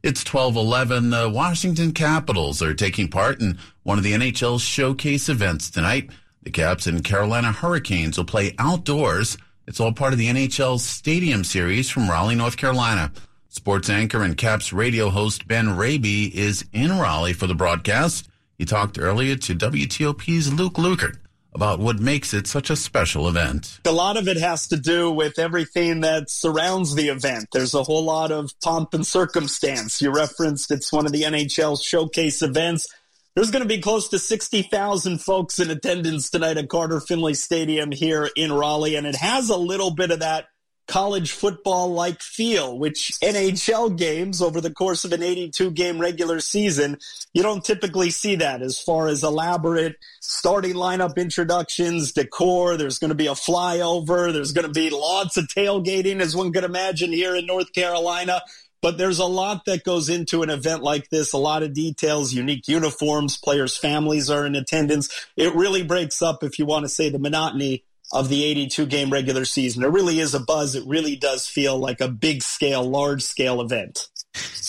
It's 0.04 0.22
1211. 0.24 1.10
The 1.10 1.26
uh, 1.26 1.30
Washington 1.30 1.94
Capitals 1.94 2.62
are 2.62 2.76
taking 2.76 3.08
part 3.08 3.42
in 3.42 3.58
one 3.82 3.98
of 3.98 4.04
the 4.04 4.14
NHL's 4.14 4.62
showcase 4.62 5.30
events 5.30 5.72
tonight. 5.72 6.12
The 6.44 6.52
Caps 6.52 6.86
and 6.86 7.04
Carolina 7.04 7.52
Hurricanes 7.52 8.20
will 8.20 8.26
play 8.26 8.54
outdoors. 8.60 9.36
It's 9.66 9.80
all 9.80 9.94
part 9.94 10.14
of 10.14 10.20
the 10.20 10.28
NHL's 10.28 10.84
Stadium 10.84 11.44
Series 11.44 11.90
from 11.90 12.08
Raleigh, 12.08 12.36
North 12.36 12.58
Carolina. 12.58 13.12
Sports 13.50 13.90
anchor 13.90 14.22
and 14.22 14.38
Caps 14.38 14.72
radio 14.72 15.10
host 15.10 15.48
Ben 15.48 15.76
Raby 15.76 16.26
is 16.38 16.66
in 16.72 17.00
Raleigh 17.00 17.34
for 17.34 17.48
the 17.48 17.56
broadcast. 17.56 18.30
He 18.58 18.66
talked 18.66 18.98
earlier 18.98 19.36
to 19.36 19.56
WTOP's 19.56 20.54
Luke 20.54 20.76
Lukert 20.76 21.18
about 21.54 21.80
what 21.80 22.00
makes 22.00 22.34
it 22.34 22.48
such 22.48 22.70
a 22.70 22.76
special 22.76 23.28
event. 23.28 23.80
A 23.86 23.92
lot 23.92 24.18
of 24.18 24.28
it 24.28 24.38
has 24.38 24.68
to 24.68 24.78
do 24.78 25.10
with 25.10 25.40
everything 25.40 26.02
that 26.02 26.30
surrounds 26.30 26.96
the 26.96 27.08
event. 27.08 27.48
There's 27.54 27.74
a 27.74 27.84
whole 27.84 28.04
lot 28.04 28.32
of 28.32 28.52
pomp 28.62 28.94
and 28.94 29.06
circumstance. 29.06 30.02
You 30.02 30.14
referenced 30.14 30.72
it's 30.72 30.92
one 30.92 31.06
of 31.06 31.14
the 31.14 31.24
NHL 31.24 31.82
showcase 31.82 32.42
events. 32.42 32.88
There's 33.36 33.52
going 33.52 33.64
to 33.64 33.68
be 33.68 33.82
close 33.82 34.10
to 34.10 34.20
60,000 34.20 35.20
folks 35.20 35.60
in 35.60 35.70
attendance 35.70 36.30
tonight 36.30 36.58
at 36.58 36.70
Carter 36.70 37.02
Finley 37.02 37.34
Stadium 37.34 37.92
here 37.92 38.30
in 38.36 38.52
Raleigh, 38.54 38.96
and 38.96 39.06
it 39.06 39.16
has 39.16 39.50
a 39.50 39.58
little 39.58 39.92
bit 39.92 40.12
of 40.12 40.20
that 40.20 40.46
college 40.88 41.32
football 41.32 41.92
like 41.92 42.22
feel, 42.22 42.78
which 42.78 43.12
NHL 43.24 43.98
games 43.98 44.42
over 44.42 44.62
the 44.62 44.72
course 44.72 45.04
of 45.04 45.14
an 45.14 45.24
82 45.24 45.72
game 45.72 46.00
regular 46.00 46.40
season, 46.40 46.98
you 47.34 47.42
don't 47.42 47.64
typically 47.64 48.10
see 48.10 48.36
that 48.38 48.62
as 48.62 48.80
far 48.80 49.08
as 49.08 49.24
elaborate 49.24 49.96
starting 50.22 50.74
lineup 50.74 51.18
introductions, 51.18 52.12
decor. 52.12 52.78
There's 52.78 53.00
going 53.00 53.10
to 53.10 53.16
be 53.16 53.28
a 53.28 53.32
flyover. 53.32 54.32
There's 54.32 54.54
going 54.54 54.68
to 54.68 54.74
be 54.74 54.90
lots 54.90 55.38
of 55.38 55.46
tailgating, 55.46 56.20
as 56.20 56.36
one 56.36 56.52
could 56.52 56.64
imagine 56.64 57.12
here 57.12 57.36
in 57.36 57.46
North 57.46 57.74
Carolina. 57.74 58.42
But 58.82 59.00
there's 59.00 59.20
a 59.20 59.26
lot 59.26 59.66
that 59.66 59.84
goes 59.84 60.10
into 60.10 60.44
an 60.44 60.52
event 60.52 60.84
like 60.84 61.10
this, 61.10 61.34
a 61.34 61.38
lot 61.38 61.64
of 61.64 61.74
details, 61.74 62.34
unique 62.34 62.68
uniforms, 62.68 63.38
players' 63.38 63.76
families 63.76 64.30
are 64.30 64.46
in 64.46 64.56
attendance. 64.56 65.10
It 65.36 65.56
really 65.56 65.82
breaks 65.82 66.22
up, 66.22 66.44
if 66.44 66.60
you 66.60 66.68
want 66.68 66.86
to 66.86 66.90
say, 66.90 67.10
the 67.10 67.18
monotony 67.18 67.84
of 68.16 68.30
the 68.30 68.46
82 68.46 68.86
game 68.86 69.12
regular 69.12 69.44
season. 69.44 69.84
It 69.84 69.90
really 69.90 70.20
is 70.20 70.34
a 70.34 70.40
buzz. 70.40 70.74
It 70.74 70.88
really 70.88 71.18
does 71.18 71.46
feel 71.46 71.78
like 71.78 72.00
a 72.00 72.08
big 72.08 72.42
scale, 72.42 72.82
large 72.82 73.22
scale 73.22 73.60
event. 73.60 74.08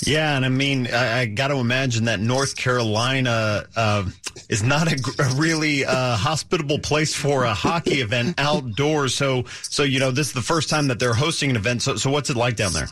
Yeah, 0.02 0.36
and 0.36 0.44
I 0.44 0.48
mean, 0.48 0.88
I, 0.92 1.20
I 1.20 1.26
got 1.26 1.48
to 1.48 1.56
imagine 1.56 2.04
that 2.04 2.20
North 2.20 2.56
Carolina 2.56 3.66
uh, 3.76 4.04
is 4.48 4.62
not 4.62 4.92
a, 4.92 4.98
a 5.20 5.34
really 5.36 5.84
uh, 5.84 6.16
hospitable 6.16 6.80
place 6.80 7.14
for 7.14 7.44
a 7.44 7.54
hockey 7.54 8.00
event 8.00 8.34
outdoors. 8.38 9.14
So, 9.14 9.44
so 9.62 9.84
you 9.84 10.00
know, 10.00 10.10
this 10.10 10.28
is 10.28 10.32
the 10.32 10.42
first 10.42 10.68
time 10.68 10.88
that 10.88 10.98
they're 10.98 11.14
hosting 11.14 11.50
an 11.50 11.56
event. 11.56 11.82
So, 11.82 11.96
so 11.96 12.10
what's 12.10 12.30
it 12.30 12.36
like 12.36 12.56
down 12.56 12.72
there? 12.72 12.88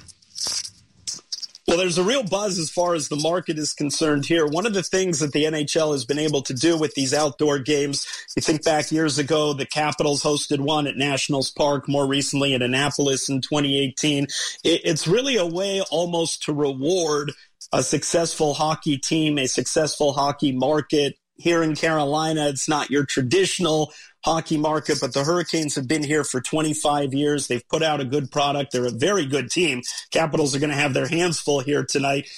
Well, 1.67 1.79
there's 1.79 1.97
a 1.97 2.05
real 2.05 2.23
buzz 2.23 2.59
as 2.59 2.71
far 2.71 2.95
as 2.95 3.09
the 3.09 3.17
market 3.17 3.59
is 3.59 3.73
concerned 3.73 4.27
here. 4.27 4.47
One 4.47 4.67
of 4.67 4.75
the 4.75 4.83
things 4.83 5.21
that 5.21 5.33
the 5.33 5.45
NHL 5.45 5.93
has 5.93 6.05
been 6.05 6.19
able 6.19 6.43
to 6.43 6.53
do 6.53 6.77
with 6.77 6.95
these 6.95 7.15
outdoor 7.15 7.59
games, 7.59 8.07
you 8.37 8.43
think 8.43 8.65
back 8.65 8.91
years 8.91 9.19
ago, 9.19 9.53
the 9.53 9.67
Capitals 9.67 10.23
hosted 10.23 10.59
one 10.59 10.87
at 10.87 10.97
Nationals 10.97 11.51
Park, 11.51 11.89
more 11.89 12.07
recently 12.07 12.53
in 12.53 12.63
Annapolis 12.63 13.29
in 13.29 13.41
2018. 13.41 14.27
It's 14.65 15.07
really 15.07 15.37
a 15.37 15.47
way 15.47 15.83
almost 15.91 16.43
to 16.45 16.53
reward 16.53 17.33
a 17.73 17.83
successful 17.83 18.55
hockey 18.55 18.99
team, 18.99 19.39
a 19.39 19.47
successful 19.47 20.13
hockey 20.13 20.53
market. 20.53 21.15
Here 21.37 21.63
in 21.63 21.75
Carolina, 21.75 22.49
it's 22.49 22.69
not 22.69 22.91
your 22.91 23.05
traditional 23.05 23.93
hockey 24.25 24.57
market, 24.57 24.99
but 25.01 25.13
the 25.13 25.25
Hurricanes 25.25 25.75
have 25.75 25.89
been 25.89 26.03
here 26.03 26.25
for 26.25 26.41
25 26.41 27.13
years. 27.13 27.49
They've 27.49 27.69
put 27.69 27.83
out 27.83 28.01
a 28.01 28.05
good 28.05 28.31
product. 28.31 28.73
They're 28.73 28.87
a 28.87 28.91
very 28.91 29.27
good 29.27 29.51
team. 29.51 29.83
Capitals 30.13 30.55
are 30.55 30.61
going 30.61 30.71
to 30.71 30.77
have 30.77 30.95
their 30.95 31.09
hands 31.09 31.41
full 31.41 31.61
here 31.61 31.85
tonight. 31.85 32.29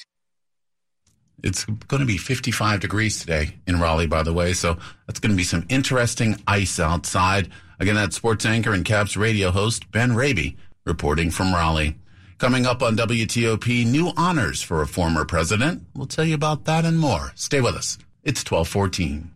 It's 1.42 1.64
going 1.64 2.00
to 2.00 2.06
be 2.06 2.16
55 2.16 2.80
degrees 2.80 3.20
today 3.20 3.56
in 3.66 3.80
Raleigh, 3.80 4.06
by 4.06 4.22
the 4.22 4.32
way. 4.32 4.52
So 4.52 4.78
that's 5.06 5.20
going 5.20 5.30
to 5.30 5.36
be 5.36 5.44
some 5.44 5.66
interesting 5.68 6.42
ice 6.46 6.80
outside. 6.80 7.50
Again, 7.78 7.94
that's 7.94 8.16
sports 8.16 8.46
anchor 8.46 8.72
and 8.72 8.84
Caps 8.84 9.16
radio 9.16 9.50
host 9.50 9.90
Ben 9.90 10.14
Raby 10.14 10.56
reporting 10.84 11.30
from 11.30 11.52
Raleigh. 11.52 11.96
Coming 12.38 12.66
up 12.66 12.82
on 12.82 12.96
WTOP, 12.96 13.86
new 13.86 14.12
honors 14.16 14.62
for 14.62 14.82
a 14.82 14.86
former 14.86 15.24
president. 15.24 15.84
We'll 15.94 16.06
tell 16.06 16.24
you 16.24 16.34
about 16.34 16.64
that 16.64 16.84
and 16.84 16.98
more. 16.98 17.32
Stay 17.34 17.60
with 17.60 17.74
us. 17.74 17.98
It's 18.24 18.40
1214. 18.40 19.35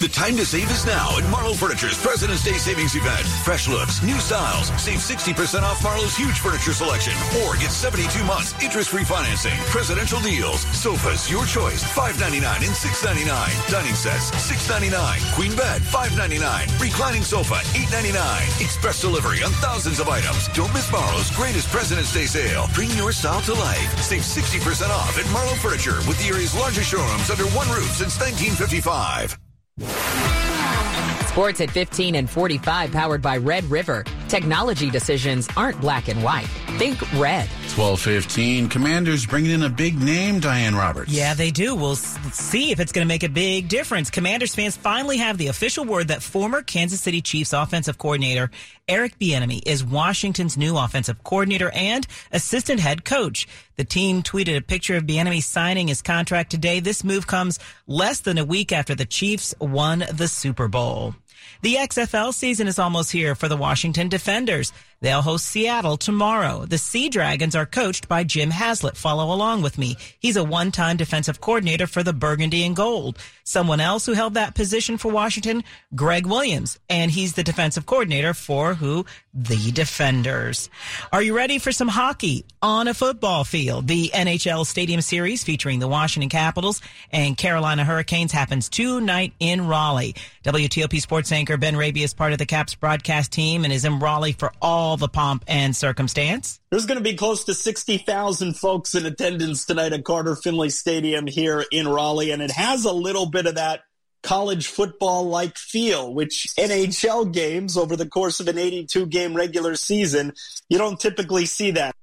The 0.00 0.08
time 0.08 0.34
to 0.40 0.46
save 0.46 0.70
is 0.70 0.86
now 0.86 1.12
at 1.18 1.24
Marlo 1.28 1.52
Furniture's 1.52 2.00
President's 2.00 2.42
Day 2.42 2.56
Savings 2.56 2.96
Event. 2.96 3.20
Fresh 3.44 3.68
looks, 3.68 4.02
new 4.02 4.16
styles. 4.16 4.72
Save 4.80 4.96
60% 4.96 5.60
off 5.60 5.84
Marlo's 5.84 6.16
huge 6.16 6.40
furniture 6.40 6.72
selection. 6.72 7.12
Or 7.44 7.52
get 7.60 7.68
72 7.68 8.08
months 8.24 8.56
interest-free 8.64 9.04
financing. 9.04 9.52
Presidential 9.68 10.18
deals. 10.20 10.64
Sofas, 10.72 11.30
your 11.30 11.44
choice. 11.44 11.84
$5.99 11.84 12.40
and 12.64 12.72
$6.99. 12.72 13.28
Dining 13.68 13.92
sets, 13.92 14.30
$6.99. 14.40 15.34
Queen 15.36 15.54
bed, 15.54 15.82
$5.99. 15.82 16.80
Reclining 16.80 17.22
sofa, 17.22 17.60
$8.99. 17.76 18.64
Express 18.64 19.02
delivery 19.02 19.42
on 19.42 19.52
thousands 19.60 20.00
of 20.00 20.08
items. 20.08 20.48
Don't 20.56 20.72
miss 20.72 20.88
Marlo's 20.88 21.30
greatest 21.36 21.68
President's 21.68 22.14
Day 22.14 22.24
sale. 22.24 22.70
Bring 22.72 22.88
your 22.96 23.12
style 23.12 23.42
to 23.42 23.52
life. 23.52 24.00
Save 24.00 24.22
60% 24.22 24.88
off 24.88 25.18
at 25.18 25.26
Marlo 25.26 25.52
Furniture 25.60 26.00
with 26.08 26.16
the 26.24 26.32
area's 26.32 26.56
largest 26.56 26.88
showrooms 26.88 27.28
under 27.28 27.44
one 27.52 27.68
roof 27.68 27.92
since 27.92 28.16
1955. 28.16 29.36
Sports 29.80 31.60
at 31.60 31.70
15 31.70 32.14
and 32.16 32.28
45 32.28 32.92
powered 32.92 33.22
by 33.22 33.36
Red 33.36 33.64
River. 33.64 34.04
Technology 34.30 34.90
decisions 34.90 35.48
aren't 35.56 35.80
black 35.80 36.06
and 36.06 36.22
white. 36.22 36.46
Think 36.78 37.00
red. 37.14 37.48
1215. 37.74 38.68
Commanders 38.68 39.26
bringing 39.26 39.50
in 39.50 39.64
a 39.64 39.68
big 39.68 40.00
name, 40.00 40.38
Diane 40.38 40.76
Roberts. 40.76 41.10
Yeah, 41.10 41.34
they 41.34 41.50
do. 41.50 41.74
We'll 41.74 41.96
see 41.96 42.70
if 42.70 42.78
it's 42.78 42.92
going 42.92 43.04
to 43.04 43.08
make 43.08 43.24
a 43.24 43.28
big 43.28 43.66
difference. 43.66 44.08
Commanders 44.08 44.54
fans 44.54 44.76
finally 44.76 45.16
have 45.16 45.36
the 45.36 45.48
official 45.48 45.84
word 45.84 46.06
that 46.08 46.22
former 46.22 46.62
Kansas 46.62 47.00
City 47.00 47.20
Chiefs 47.20 47.52
offensive 47.52 47.98
coordinator 47.98 48.52
Eric 48.86 49.18
Bieniemy 49.18 49.62
is 49.66 49.84
Washington's 49.84 50.56
new 50.56 50.76
offensive 50.76 51.24
coordinator 51.24 51.72
and 51.74 52.06
assistant 52.30 52.78
head 52.78 53.04
coach. 53.04 53.48
The 53.74 53.84
team 53.84 54.22
tweeted 54.22 54.56
a 54.56 54.62
picture 54.62 54.94
of 54.94 55.06
Bieniemy 55.06 55.42
signing 55.42 55.88
his 55.88 56.02
contract 56.02 56.52
today. 56.52 56.78
This 56.78 57.02
move 57.02 57.26
comes 57.26 57.58
less 57.88 58.20
than 58.20 58.38
a 58.38 58.44
week 58.44 58.70
after 58.70 58.94
the 58.94 59.06
Chiefs 59.06 59.56
won 59.60 60.04
the 60.12 60.28
Super 60.28 60.68
Bowl. 60.68 61.16
The 61.62 61.76
XFL 61.76 62.32
season 62.32 62.68
is 62.68 62.78
almost 62.78 63.12
here 63.12 63.34
for 63.34 63.48
the 63.48 63.56
Washington 63.56 64.08
Defenders. 64.08 64.72
They'll 65.02 65.22
host 65.22 65.46
Seattle 65.46 65.96
tomorrow. 65.96 66.66
The 66.66 66.76
Sea 66.76 67.08
Dragons 67.08 67.54
are 67.54 67.64
coached 67.64 68.06
by 68.06 68.22
Jim 68.22 68.50
Haslett. 68.50 68.98
Follow 68.98 69.34
along 69.34 69.62
with 69.62 69.78
me. 69.78 69.96
He's 70.18 70.36
a 70.36 70.44
one-time 70.44 70.98
defensive 70.98 71.40
coordinator 71.40 71.86
for 71.86 72.02
the 72.02 72.12
Burgundy 72.12 72.64
and 72.64 72.76
Gold. 72.76 73.18
Someone 73.42 73.80
else 73.80 74.04
who 74.04 74.12
held 74.12 74.34
that 74.34 74.54
position 74.54 74.98
for 74.98 75.10
Washington, 75.10 75.64
Gregg 75.94 76.26
Williams, 76.26 76.78
and 76.88 77.10
he's 77.10 77.32
the 77.32 77.42
defensive 77.42 77.86
coordinator 77.86 78.34
for 78.34 78.74
who? 78.74 79.06
The 79.32 79.72
Defenders. 79.72 80.68
Are 81.12 81.22
you 81.22 81.36
ready 81.36 81.58
for 81.58 81.72
some 81.72 81.88
hockey 81.88 82.44
on 82.60 82.86
a 82.86 82.94
football 82.94 83.44
field? 83.44 83.88
The 83.88 84.10
NHL 84.12 84.66
Stadium 84.66 85.00
Series 85.00 85.42
featuring 85.42 85.78
the 85.78 85.88
Washington 85.88 86.28
Capitals 86.28 86.82
and 87.10 87.38
Carolina 87.38 87.84
Hurricanes 87.84 88.32
happens 88.32 88.68
tonight 88.68 89.32
in 89.40 89.66
Raleigh. 89.66 90.14
WTOP 90.44 91.00
sports 91.00 91.32
anchor 91.32 91.56
Ben 91.56 91.76
Raby 91.76 92.02
is 92.02 92.12
part 92.14 92.32
of 92.32 92.38
the 92.38 92.46
Caps 92.46 92.74
broadcast 92.74 93.32
team 93.32 93.64
and 93.64 93.72
is 93.72 93.84
in 93.84 93.98
Raleigh 93.98 94.32
for 94.32 94.52
all 94.60 94.89
the 94.96 95.08
pomp 95.08 95.44
and 95.46 95.74
circumstance. 95.74 96.60
There's 96.70 96.86
going 96.86 96.98
to 96.98 97.04
be 97.04 97.16
close 97.16 97.44
to 97.44 97.54
60,000 97.54 98.54
folks 98.54 98.94
in 98.94 99.06
attendance 99.06 99.64
tonight 99.64 99.92
at 99.92 100.04
Carter 100.04 100.36
Finley 100.36 100.70
Stadium 100.70 101.26
here 101.26 101.64
in 101.70 101.88
Raleigh, 101.88 102.30
and 102.30 102.42
it 102.42 102.50
has 102.50 102.84
a 102.84 102.92
little 102.92 103.26
bit 103.26 103.46
of 103.46 103.56
that 103.56 103.80
college 104.22 104.66
football 104.66 105.24
like 105.28 105.56
feel, 105.56 106.12
which 106.12 106.48
NHL 106.58 107.32
games 107.32 107.76
over 107.76 107.96
the 107.96 108.08
course 108.08 108.40
of 108.40 108.48
an 108.48 108.58
82 108.58 109.06
game 109.06 109.34
regular 109.34 109.74
season, 109.76 110.32
you 110.68 110.78
don't 110.78 111.00
typically 111.00 111.46
see 111.46 111.72
that. 111.72 111.94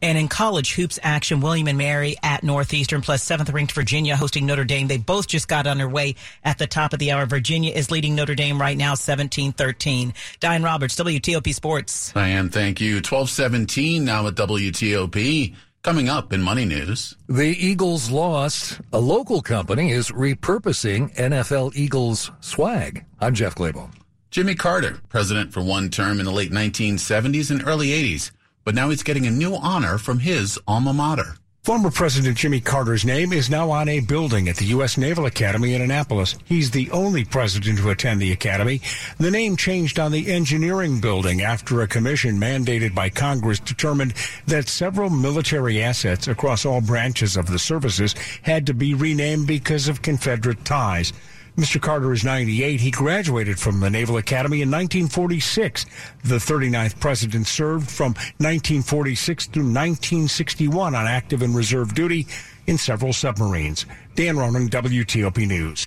And 0.00 0.18
in 0.18 0.28
college 0.28 0.74
hoops 0.74 0.98
action, 1.02 1.40
William 1.40 1.68
and 1.68 1.78
Mary 1.78 2.16
at 2.22 2.42
Northeastern 2.42 3.02
plus 3.02 3.22
seventh 3.22 3.50
ranked 3.50 3.72
Virginia 3.72 4.16
hosting 4.16 4.46
Notre 4.46 4.64
Dame. 4.64 4.88
They 4.88 4.98
both 4.98 5.26
just 5.26 5.48
got 5.48 5.66
underway 5.66 6.14
at 6.44 6.58
the 6.58 6.66
top 6.66 6.92
of 6.92 6.98
the 6.98 7.12
hour. 7.12 7.26
Virginia 7.26 7.72
is 7.72 7.90
leading 7.90 8.14
Notre 8.14 8.34
Dame 8.34 8.60
right 8.60 8.76
now 8.76 8.94
17-13. 8.94 10.12
Diane 10.40 10.62
Roberts, 10.62 10.96
WTOP 10.96 11.54
Sports. 11.54 12.12
Diane, 12.12 12.50
thank 12.50 12.80
you. 12.80 12.96
1217 12.96 14.04
now 14.04 14.26
at 14.26 14.34
WTOP. 14.34 15.54
Coming 15.82 16.08
up 16.08 16.32
in 16.32 16.40
Money 16.40 16.64
News. 16.64 17.16
The 17.28 17.56
Eagles 17.58 18.08
lost. 18.08 18.80
A 18.92 19.00
local 19.00 19.42
company 19.42 19.90
is 19.90 20.12
repurposing 20.12 21.12
NFL 21.16 21.74
Eagles 21.74 22.30
swag. 22.40 23.04
I'm 23.20 23.34
Jeff 23.34 23.56
Clabaugh. 23.56 23.90
Jimmy 24.30 24.54
Carter, 24.54 25.00
president 25.08 25.52
for 25.52 25.60
one 25.60 25.90
term 25.90 26.20
in 26.20 26.24
the 26.24 26.32
late 26.32 26.52
1970s 26.52 27.50
and 27.50 27.66
early 27.66 27.88
80s, 27.88 28.30
but 28.64 28.74
now 28.74 28.90
he's 28.90 29.02
getting 29.02 29.26
a 29.26 29.30
new 29.30 29.54
honor 29.54 29.98
from 29.98 30.18
his 30.20 30.58
alma 30.66 30.92
mater. 30.92 31.36
Former 31.64 31.92
President 31.92 32.36
Jimmy 32.36 32.60
Carter's 32.60 33.04
name 33.04 33.32
is 33.32 33.48
now 33.48 33.70
on 33.70 33.88
a 33.88 34.00
building 34.00 34.48
at 34.48 34.56
the 34.56 34.64
U.S. 34.64 34.98
Naval 34.98 35.26
Academy 35.26 35.74
in 35.74 35.80
Annapolis. 35.80 36.34
He's 36.44 36.72
the 36.72 36.90
only 36.90 37.24
president 37.24 37.78
to 37.78 37.90
attend 37.90 38.20
the 38.20 38.32
academy. 38.32 38.80
The 39.18 39.30
name 39.30 39.56
changed 39.56 40.00
on 40.00 40.10
the 40.10 40.32
engineering 40.32 41.00
building 41.00 41.40
after 41.40 41.80
a 41.80 41.86
commission 41.86 42.36
mandated 42.36 42.96
by 42.96 43.10
Congress 43.10 43.60
determined 43.60 44.14
that 44.46 44.68
several 44.68 45.08
military 45.08 45.80
assets 45.80 46.26
across 46.26 46.64
all 46.64 46.80
branches 46.80 47.36
of 47.36 47.46
the 47.46 47.60
services 47.60 48.16
had 48.42 48.66
to 48.66 48.74
be 48.74 48.94
renamed 48.94 49.46
because 49.46 49.86
of 49.86 50.02
Confederate 50.02 50.64
ties. 50.64 51.12
Mr. 51.56 51.80
Carter 51.80 52.12
is 52.12 52.24
98. 52.24 52.80
He 52.80 52.90
graduated 52.90 53.58
from 53.58 53.80
the 53.80 53.90
Naval 53.90 54.16
Academy 54.16 54.62
in 54.62 54.70
1946. 54.70 55.84
The 56.24 56.36
39th 56.36 56.98
president 56.98 57.46
served 57.46 57.90
from 57.90 58.12
1946 58.38 59.46
through 59.46 59.64
1961 59.64 60.94
on 60.94 61.06
active 61.06 61.42
and 61.42 61.54
reserve 61.54 61.94
duty 61.94 62.26
in 62.66 62.78
several 62.78 63.12
submarines. 63.12 63.84
Dan 64.14 64.38
Ronan, 64.38 64.70
WTOP 64.70 65.46
News. 65.46 65.86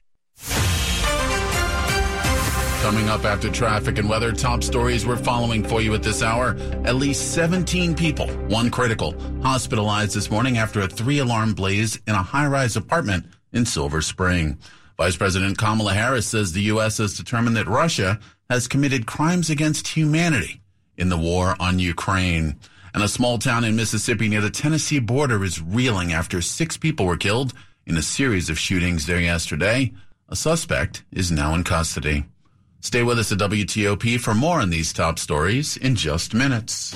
Coming 2.83 3.09
up 3.09 3.25
after 3.25 3.49
traffic 3.49 3.97
and 3.97 4.07
weather, 4.07 4.31
top 4.31 4.61
stories 4.61 5.07
we're 5.07 5.17
following 5.17 5.63
for 5.63 5.81
you 5.81 5.95
at 5.95 6.03
this 6.03 6.21
hour. 6.21 6.55
At 6.83 6.97
least 6.97 7.33
17 7.33 7.95
people, 7.95 8.27
one 8.47 8.69
critical, 8.69 9.15
hospitalized 9.41 10.15
this 10.15 10.29
morning 10.29 10.59
after 10.59 10.81
a 10.81 10.87
three 10.87 11.17
alarm 11.17 11.55
blaze 11.55 11.99
in 12.05 12.13
a 12.13 12.21
high 12.21 12.45
rise 12.45 12.75
apartment 12.75 13.25
in 13.51 13.65
Silver 13.65 14.03
Spring. 14.03 14.59
Vice 14.97 15.17
President 15.17 15.57
Kamala 15.57 15.93
Harris 15.93 16.27
says 16.27 16.53
the 16.53 16.61
U.S. 16.63 16.97
has 16.99 17.17
determined 17.17 17.57
that 17.57 17.67
Russia 17.67 18.19
has 18.49 18.67
committed 18.67 19.05
crimes 19.05 19.49
against 19.49 19.89
humanity 19.89 20.61
in 20.97 21.09
the 21.09 21.17
war 21.17 21.55
on 21.59 21.79
Ukraine. 21.79 22.57
And 22.93 23.03
a 23.03 23.09
small 23.09 23.37
town 23.37 23.65
in 23.65 23.75
Mississippi 23.75 24.29
near 24.29 24.39
the 24.39 24.49
Tennessee 24.49 24.99
border 24.99 25.43
is 25.43 25.61
reeling 25.61 26.13
after 26.13 26.41
six 26.41 26.77
people 26.77 27.05
were 27.05 27.17
killed 27.17 27.53
in 27.85 27.97
a 27.97 28.01
series 28.01 28.49
of 28.49 28.57
shootings 28.57 29.05
there 29.05 29.19
yesterday. 29.19 29.91
A 30.29 30.35
suspect 30.35 31.03
is 31.11 31.29
now 31.29 31.53
in 31.53 31.63
custody. 31.63 32.25
Stay 32.79 33.03
with 33.03 33.19
us 33.19 33.31
at 33.31 33.39
WTOP 33.39 34.19
for 34.19 34.33
more 34.33 34.61
on 34.61 34.69
these 34.69 34.93
top 34.93 35.19
stories 35.19 35.75
in 35.75 35.95
just 35.95 36.33
minutes. 36.33 36.95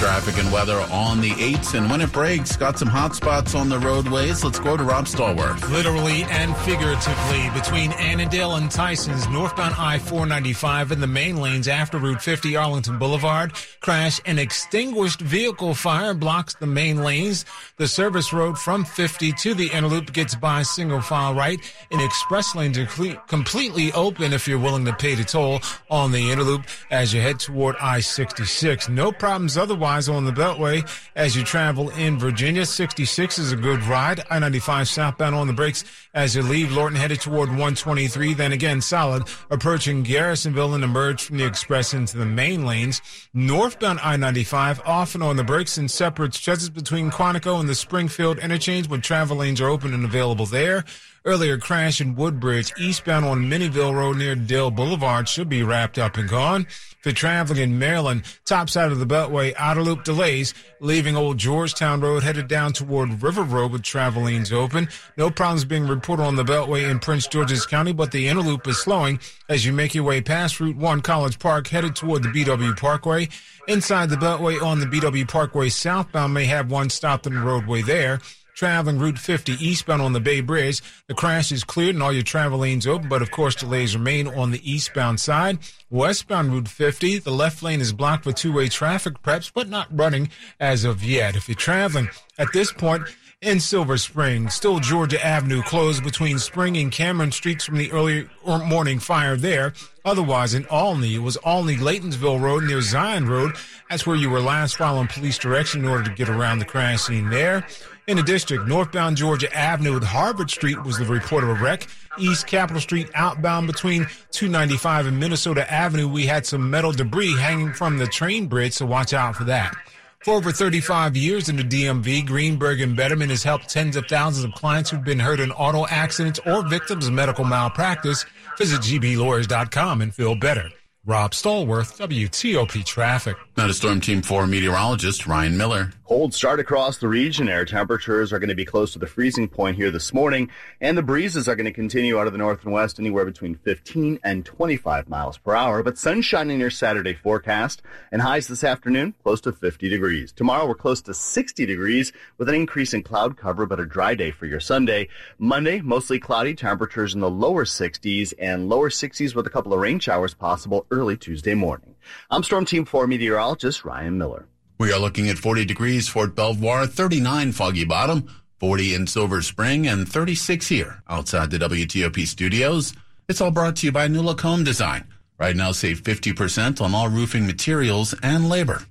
Traffic 0.00 0.38
and 0.38 0.50
weather 0.50 0.80
on 0.90 1.20
the 1.20 1.28
8s, 1.32 1.74
and 1.74 1.90
when 1.90 2.00
it 2.00 2.10
breaks, 2.10 2.56
got 2.56 2.78
some 2.78 2.88
hot 2.88 3.14
spots 3.14 3.54
on 3.54 3.68
the 3.68 3.78
roadways. 3.78 4.42
Let's 4.42 4.58
go 4.58 4.74
to 4.74 4.82
Rob 4.82 5.04
Stallworth. 5.04 5.68
Literally 5.68 6.22
and 6.30 6.56
figuratively, 6.56 7.50
between 7.52 7.92
Annandale 7.92 8.54
and 8.54 8.70
Tyson's, 8.70 9.28
northbound 9.28 9.74
I-495 9.76 10.92
in 10.92 11.00
the 11.00 11.06
main 11.06 11.36
lanes 11.36 11.68
after 11.68 11.98
Route 11.98 12.22
50 12.22 12.56
Arlington 12.56 12.98
Boulevard, 12.98 13.52
crash 13.80 14.18
an 14.24 14.38
extinguished 14.38 15.20
vehicle 15.20 15.74
fire 15.74 16.14
blocks 16.14 16.54
the 16.54 16.66
main 16.66 17.02
lanes. 17.02 17.44
The 17.76 17.86
service 17.86 18.32
road 18.32 18.58
from 18.58 18.86
50 18.86 19.32
to 19.32 19.52
the 19.52 19.68
inner 19.68 19.88
loop 19.88 20.14
gets 20.14 20.34
by 20.34 20.62
single 20.62 21.02
file 21.02 21.34
right, 21.34 21.60
and 21.90 22.00
express 22.00 22.54
lanes 22.54 22.78
are 22.78 22.86
cle- 22.86 23.16
completely 23.28 23.92
open 23.92 24.32
if 24.32 24.48
you're 24.48 24.58
willing 24.58 24.86
to 24.86 24.94
pay 24.94 25.14
the 25.14 25.24
toll 25.24 25.60
on 25.90 26.10
the 26.10 26.30
inner 26.30 26.42
loop 26.42 26.62
as 26.90 27.12
you 27.12 27.20
head 27.20 27.38
toward 27.38 27.76
I-66. 27.76 28.88
No 28.88 29.12
problems 29.12 29.58
otherwise 29.58 29.89
on 29.90 30.24
the 30.24 30.30
Beltway 30.30 30.88
as 31.16 31.34
you 31.34 31.42
travel 31.42 31.90
in 31.90 32.16
Virginia. 32.16 32.64
66 32.64 33.38
is 33.38 33.50
a 33.50 33.56
good 33.56 33.82
ride. 33.82 34.20
I-95 34.30 34.86
southbound 34.86 35.34
on 35.34 35.48
the 35.48 35.52
brakes 35.52 35.84
as 36.14 36.36
you 36.36 36.42
leave 36.42 36.70
Lorton 36.70 36.96
headed 36.96 37.20
toward 37.20 37.48
123. 37.48 38.34
Then 38.34 38.52
again, 38.52 38.80
solid 38.80 39.24
approaching 39.50 40.04
Garrisonville 40.04 40.74
and 40.74 40.84
emerge 40.84 41.24
from 41.24 41.38
the 41.38 41.44
express 41.44 41.92
into 41.92 42.16
the 42.16 42.24
main 42.24 42.64
lanes. 42.64 43.02
Northbound 43.34 43.98
I-95 44.00 44.80
often 44.86 45.22
on 45.22 45.34
the 45.34 45.44
brakes 45.44 45.76
in 45.76 45.88
separate 45.88 46.34
stretches 46.34 46.70
between 46.70 47.10
Quantico 47.10 47.58
and 47.58 47.68
the 47.68 47.74
Springfield 47.74 48.38
interchange 48.38 48.88
when 48.88 49.00
travel 49.00 49.38
lanes 49.38 49.60
are 49.60 49.68
open 49.68 49.92
and 49.92 50.04
available 50.04 50.46
there. 50.46 50.84
Earlier 51.22 51.58
crash 51.58 52.00
in 52.00 52.16
Woodbridge, 52.16 52.72
eastbound 52.78 53.26
on 53.26 53.44
Minnieville 53.44 53.94
Road 53.94 54.16
near 54.16 54.34
Dale 54.34 54.70
Boulevard 54.70 55.28
should 55.28 55.50
be 55.50 55.62
wrapped 55.62 55.98
up 55.98 56.16
and 56.16 56.26
gone. 56.26 56.66
For 57.02 57.12
traveling 57.12 57.60
in 57.60 57.78
Maryland, 57.78 58.22
top 58.46 58.70
side 58.70 58.90
of 58.90 58.98
the 58.98 59.06
Beltway, 59.06 59.54
outer 59.58 59.82
loop 59.82 60.02
delays, 60.02 60.54
leaving 60.80 61.16
Old 61.16 61.36
Georgetown 61.36 62.00
Road 62.00 62.22
headed 62.22 62.48
down 62.48 62.72
toward 62.72 63.22
River 63.22 63.42
Road 63.42 63.72
with 63.72 63.82
travel 63.82 64.22
lanes 64.22 64.50
open. 64.50 64.88
No 65.18 65.30
problems 65.30 65.66
being 65.66 65.86
reported 65.86 66.22
on 66.22 66.36
the 66.36 66.44
Beltway 66.44 66.90
in 66.90 66.98
Prince 66.98 67.26
George's 67.26 67.66
County, 67.66 67.92
but 67.92 68.12
the 68.12 68.26
inner 68.26 68.40
loop 68.40 68.66
is 68.66 68.78
slowing 68.80 69.20
as 69.50 69.66
you 69.66 69.74
make 69.74 69.94
your 69.94 70.04
way 70.04 70.22
past 70.22 70.58
Route 70.58 70.76
1 70.76 71.02
College 71.02 71.38
Park 71.38 71.68
headed 71.68 71.94
toward 71.94 72.22
the 72.22 72.30
BW 72.30 72.78
Parkway. 72.78 73.28
Inside 73.68 74.08
the 74.08 74.16
Beltway 74.16 74.60
on 74.62 74.80
the 74.80 74.86
BW 74.86 75.28
Parkway 75.28 75.68
southbound 75.68 76.32
may 76.32 76.46
have 76.46 76.70
one 76.70 76.88
stop 76.88 77.26
in 77.26 77.34
the 77.34 77.40
roadway 77.40 77.82
there 77.82 78.20
traveling 78.60 78.98
Route 78.98 79.18
50 79.18 79.52
eastbound 79.52 80.02
on 80.02 80.12
the 80.12 80.20
Bay 80.20 80.42
Bridge. 80.42 80.82
The 81.06 81.14
crash 81.14 81.50
is 81.50 81.64
cleared 81.64 81.94
and 81.94 82.02
all 82.02 82.12
your 82.12 82.22
travel 82.22 82.58
lanes 82.58 82.86
open, 82.86 83.08
but 83.08 83.22
of 83.22 83.30
course 83.30 83.54
delays 83.54 83.96
remain 83.96 84.28
on 84.28 84.50
the 84.50 84.70
eastbound 84.70 85.18
side. 85.18 85.60
Westbound 85.88 86.52
Route 86.52 86.68
50, 86.68 87.20
the 87.20 87.30
left 87.30 87.62
lane 87.62 87.80
is 87.80 87.94
blocked 87.94 88.24
for 88.24 88.32
two-way 88.32 88.68
traffic 88.68 89.22
preps, 89.22 89.50
but 89.50 89.70
not 89.70 89.88
running 89.90 90.28
as 90.60 90.84
of 90.84 91.02
yet. 91.02 91.36
If 91.36 91.48
you're 91.48 91.54
traveling 91.54 92.10
at 92.36 92.52
this 92.52 92.70
point, 92.70 93.04
in 93.42 93.58
Silver 93.58 93.96
Spring. 93.96 94.50
Still 94.50 94.80
Georgia 94.80 95.24
Avenue 95.24 95.62
closed 95.62 96.04
between 96.04 96.38
Spring 96.38 96.76
and 96.76 96.92
Cameron 96.92 97.32
Streets 97.32 97.64
from 97.64 97.78
the 97.78 97.90
early 97.90 98.28
morning 98.44 98.98
fire 98.98 99.34
there. 99.34 99.72
Otherwise, 100.04 100.52
in 100.52 100.66
Olney, 100.70 101.14
it 101.14 101.22
was 101.22 101.38
Olney 101.42 101.76
Laytonsville 101.76 102.38
Road 102.38 102.64
near 102.64 102.82
Zion 102.82 103.26
Road. 103.26 103.52
That's 103.88 104.06
where 104.06 104.16
you 104.16 104.28
were 104.28 104.42
last 104.42 104.76
following 104.76 105.08
police 105.08 105.38
direction 105.38 105.80
in 105.80 105.88
order 105.88 106.04
to 106.04 106.14
get 106.14 106.28
around 106.28 106.58
the 106.58 106.66
crash 106.66 107.00
scene 107.00 107.30
there. 107.30 107.66
In 108.10 108.16
the 108.16 108.24
district, 108.24 108.66
northbound 108.66 109.16
Georgia 109.16 109.56
Avenue 109.56 109.94
with 109.94 110.02
Harvard 110.02 110.50
Street 110.50 110.82
was 110.82 110.98
the 110.98 111.04
report 111.04 111.44
of 111.44 111.50
a 111.50 111.54
wreck. 111.54 111.86
East 112.18 112.48
Capitol 112.48 112.80
Street 112.80 113.08
outbound 113.14 113.68
between 113.68 114.08
295 114.32 115.06
and 115.06 115.20
Minnesota 115.20 115.72
Avenue, 115.72 116.08
we 116.08 116.26
had 116.26 116.44
some 116.44 116.68
metal 116.68 116.90
debris 116.90 117.38
hanging 117.38 117.72
from 117.72 117.98
the 117.98 118.08
train 118.08 118.48
bridge, 118.48 118.72
so 118.72 118.84
watch 118.84 119.14
out 119.14 119.36
for 119.36 119.44
that. 119.44 119.76
For 120.24 120.34
over 120.34 120.50
35 120.50 121.16
years 121.16 121.48
in 121.48 121.54
the 121.54 121.62
DMV, 121.62 122.26
Greenberg 122.26 122.80
and 122.80 122.98
Bederman 122.98 123.28
has 123.28 123.44
helped 123.44 123.68
tens 123.68 123.94
of 123.94 124.06
thousands 124.06 124.44
of 124.44 124.54
clients 124.54 124.90
who've 124.90 125.04
been 125.04 125.20
hurt 125.20 125.38
in 125.38 125.52
auto 125.52 125.86
accidents 125.86 126.40
or 126.44 126.66
victims 126.68 127.06
of 127.06 127.12
medical 127.12 127.44
malpractice. 127.44 128.26
Visit 128.58 128.80
gblawyers.com 128.80 130.00
and 130.00 130.12
feel 130.12 130.34
better. 130.34 130.68
Rob 131.06 131.30
Stallworth, 131.30 131.96
WTOP 131.98 132.84
Traffic. 132.84 133.36
Now 133.56 133.66
to 133.66 133.72
Storm 133.72 134.00
Team 134.00 134.20
4 134.20 134.46
meteorologist 134.46 135.26
Ryan 135.26 135.56
Miller. 135.56 135.92
Cold 136.10 136.34
start 136.34 136.58
across 136.58 136.98
the 136.98 137.06
region. 137.06 137.48
Air 137.48 137.64
temperatures 137.64 138.32
are 138.32 138.40
going 138.40 138.48
to 138.48 138.54
be 138.56 138.64
close 138.64 138.92
to 138.94 138.98
the 138.98 139.06
freezing 139.06 139.46
point 139.46 139.76
here 139.76 139.92
this 139.92 140.12
morning, 140.12 140.50
and 140.80 140.98
the 140.98 141.04
breezes 141.04 141.46
are 141.46 141.54
going 141.54 141.66
to 141.66 141.72
continue 141.72 142.18
out 142.18 142.26
of 142.26 142.32
the 142.32 142.38
north 142.40 142.64
and 142.64 142.72
west 142.72 142.98
anywhere 142.98 143.24
between 143.24 143.54
15 143.54 144.18
and 144.24 144.44
25 144.44 145.08
miles 145.08 145.38
per 145.38 145.54
hour. 145.54 145.84
But 145.84 145.98
sunshine 145.98 146.50
in 146.50 146.58
your 146.58 146.68
Saturday 146.68 147.14
forecast, 147.14 147.82
and 148.10 148.22
highs 148.22 148.48
this 148.48 148.64
afternoon 148.64 149.14
close 149.22 149.40
to 149.42 149.52
50 149.52 149.88
degrees. 149.88 150.32
Tomorrow 150.32 150.66
we're 150.66 150.74
close 150.74 151.00
to 151.02 151.14
60 151.14 151.64
degrees 151.64 152.12
with 152.38 152.48
an 152.48 152.56
increase 152.56 152.92
in 152.92 153.04
cloud 153.04 153.36
cover, 153.36 153.64
but 153.64 153.78
a 153.78 153.86
dry 153.86 154.16
day 154.16 154.32
for 154.32 154.46
your 154.46 154.58
Sunday. 154.58 155.06
Monday 155.38 155.80
mostly 155.80 156.18
cloudy, 156.18 156.54
temperatures 156.54 157.14
in 157.14 157.20
the 157.20 157.30
lower 157.30 157.64
60s 157.64 158.34
and 158.36 158.68
lower 158.68 158.90
60s 158.90 159.36
with 159.36 159.46
a 159.46 159.50
couple 159.50 159.72
of 159.72 159.78
rain 159.78 160.00
showers 160.00 160.34
possible 160.34 160.86
early 160.90 161.16
Tuesday 161.16 161.54
morning. 161.54 161.94
I'm 162.32 162.42
Storm 162.42 162.64
Team 162.64 162.84
4 162.84 163.06
meteorologist 163.06 163.84
Ryan 163.84 164.18
Miller. 164.18 164.48
We 164.80 164.94
are 164.94 164.98
looking 164.98 165.28
at 165.28 165.36
40 165.36 165.66
degrees 165.66 166.08
Fort 166.08 166.34
Belvoir, 166.34 166.86
39 166.86 167.52
Foggy 167.52 167.84
Bottom, 167.84 168.26
40 168.60 168.94
in 168.94 169.06
Silver 169.06 169.42
Spring, 169.42 169.86
and 169.86 170.08
36 170.08 170.68
here 170.68 171.02
outside 171.06 171.50
the 171.50 171.58
WTOP 171.58 172.26
studios. 172.26 172.94
It's 173.28 173.42
all 173.42 173.50
brought 173.50 173.76
to 173.76 173.86
you 173.86 173.92
by 173.92 174.08
New 174.08 174.22
Look 174.22 174.40
Home 174.40 174.64
Design. 174.64 175.04
Right 175.38 175.54
now, 175.54 175.72
save 175.72 176.00
50% 176.00 176.80
on 176.80 176.94
all 176.94 177.10
roofing 177.10 177.46
materials 177.46 178.14
and 178.22 178.48
labor. 178.48 178.84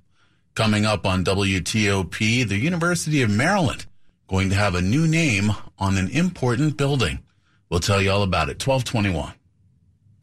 Coming 0.53 0.85
up 0.85 1.07
on 1.07 1.25
WTOP, 1.25 2.47
the 2.47 2.59
University 2.59 3.23
of 3.23 3.31
Maryland 3.31 3.87
going 4.27 4.51
to 4.51 4.55
have 4.55 4.75
a 4.75 4.83
new 4.83 5.07
name 5.07 5.53
on 5.79 5.97
an 5.97 6.09
important 6.09 6.77
building. 6.77 7.17
We'll 7.67 7.79
tell 7.79 7.99
you 7.99 8.11
all 8.11 8.21
about 8.21 8.49
it. 8.49 8.63
1221. 8.63 9.38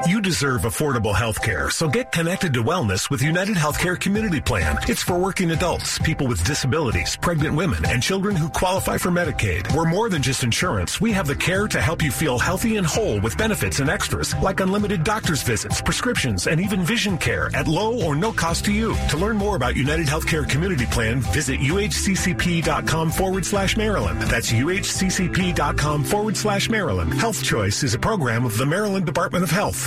You 0.05 0.21
deserve 0.21 0.63
affordable 0.63 1.15
health 1.15 1.43
care, 1.43 1.71
so 1.71 1.89
get 1.89 2.13
connected 2.13 2.53
to 2.53 2.63
wellness 2.63 3.09
with 3.09 3.23
United 3.23 3.57
Healthcare 3.57 3.99
Community 3.99 4.43
Plan. 4.43 4.79
It's 4.87 5.03
for 5.03 5.19
working 5.19 5.53
adults, 5.53 5.99
people 6.01 6.27
with 6.27 6.45
disabilities, 6.45 7.17
pregnant 7.17 7.55
women, 7.55 7.83
and 7.87 8.03
children 8.03 8.37
who 8.37 8.51
qualify 8.51 8.99
for 8.99 9.09
Medicaid. 9.09 9.75
We're 9.75 9.87
more 9.89 10.11
than 10.11 10.21
just 10.21 10.45
insurance. 10.45 11.01
We 11.01 11.13
have 11.13 11.27
the 11.27 11.35
care 11.35 11.67
to 11.69 11.81
help 11.81 12.03
you 12.03 12.11
feel 12.11 12.39
healthy 12.39 12.77
and 12.77 12.87
whole 12.87 13.21
with 13.21 13.39
benefits 13.39 13.81
and 13.81 13.89
extras 13.89 14.35
like 14.43 14.61
unlimited 14.61 15.03
doctor's 15.03 15.43
visits, 15.43 15.81
prescriptions, 15.81 16.47
and 16.47 16.61
even 16.61 16.83
vision 16.85 17.17
care 17.17 17.51
at 17.55 17.67
low 17.67 17.99
or 18.03 18.15
no 18.15 18.33
cost 18.33 18.67
to 18.67 18.73
you. 18.73 18.95
To 19.09 19.17
learn 19.17 19.39
more 19.39 19.57
about 19.57 19.77
United 19.77 20.07
Healthcare 20.07 20.47
Community 20.47 20.87
Plan, 20.87 21.21
visit 21.21 21.59
uhccp.com 21.59 23.11
forward 23.11 23.47
slash 23.47 23.79
Maryland. 23.79 24.21
That's 24.23 24.53
uhccp.com 24.53 26.05
forward 26.05 26.37
slash 26.37 26.69
Maryland. 26.69 27.15
Health 27.15 27.43
Choice 27.43 27.83
is 27.83 27.95
a 27.95 27.99
program 27.99 28.45
of 28.45 28.59
the 28.59 28.67
Maryland 28.67 29.07
Department 29.07 29.43
of 29.43 29.51
Health. 29.51 29.86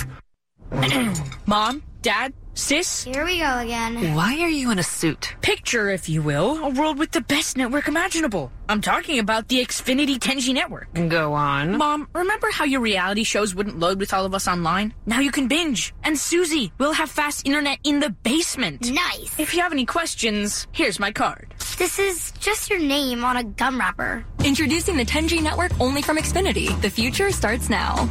Mom, 1.46 1.82
Dad, 2.02 2.32
Sis? 2.54 3.04
Here 3.04 3.24
we 3.24 3.38
go 3.38 3.58
again. 3.58 4.14
Why 4.14 4.40
are 4.40 4.48
you 4.48 4.70
in 4.70 4.78
a 4.78 4.82
suit? 4.82 5.34
Picture, 5.40 5.88
if 5.90 6.08
you 6.08 6.22
will, 6.22 6.58
a 6.64 6.68
world 6.68 6.98
with 6.98 7.10
the 7.10 7.20
best 7.22 7.56
network 7.56 7.88
imaginable. 7.88 8.52
I'm 8.68 8.80
talking 8.80 9.18
about 9.18 9.48
the 9.48 9.60
Xfinity 9.64 10.16
10G 10.18 10.54
network. 10.54 10.92
Go 11.08 11.32
on. 11.32 11.76
Mom, 11.76 12.08
remember 12.12 12.48
how 12.52 12.64
your 12.64 12.80
reality 12.80 13.24
shows 13.24 13.54
wouldn't 13.54 13.78
load 13.78 13.98
with 13.98 14.12
all 14.12 14.24
of 14.24 14.34
us 14.34 14.46
online? 14.46 14.94
Now 15.06 15.20
you 15.20 15.32
can 15.32 15.48
binge. 15.48 15.92
And 16.04 16.16
Susie, 16.18 16.72
we'll 16.78 16.92
have 16.92 17.10
fast 17.10 17.46
internet 17.46 17.78
in 17.82 17.98
the 17.98 18.10
basement. 18.10 18.90
Nice. 18.90 19.38
If 19.38 19.54
you 19.54 19.62
have 19.62 19.72
any 19.72 19.86
questions, 19.86 20.68
here's 20.72 21.00
my 21.00 21.10
card. 21.10 21.52
This 21.78 21.98
is 21.98 22.30
just 22.38 22.70
your 22.70 22.78
name 22.78 23.24
on 23.24 23.36
a 23.36 23.44
gum 23.44 23.78
wrapper. 23.80 24.24
Introducing 24.44 24.96
the 24.96 25.04
10G 25.04 25.42
network 25.42 25.72
only 25.80 26.02
from 26.02 26.18
Xfinity. 26.18 26.80
The 26.80 26.90
future 26.90 27.32
starts 27.32 27.68
now. 27.68 28.08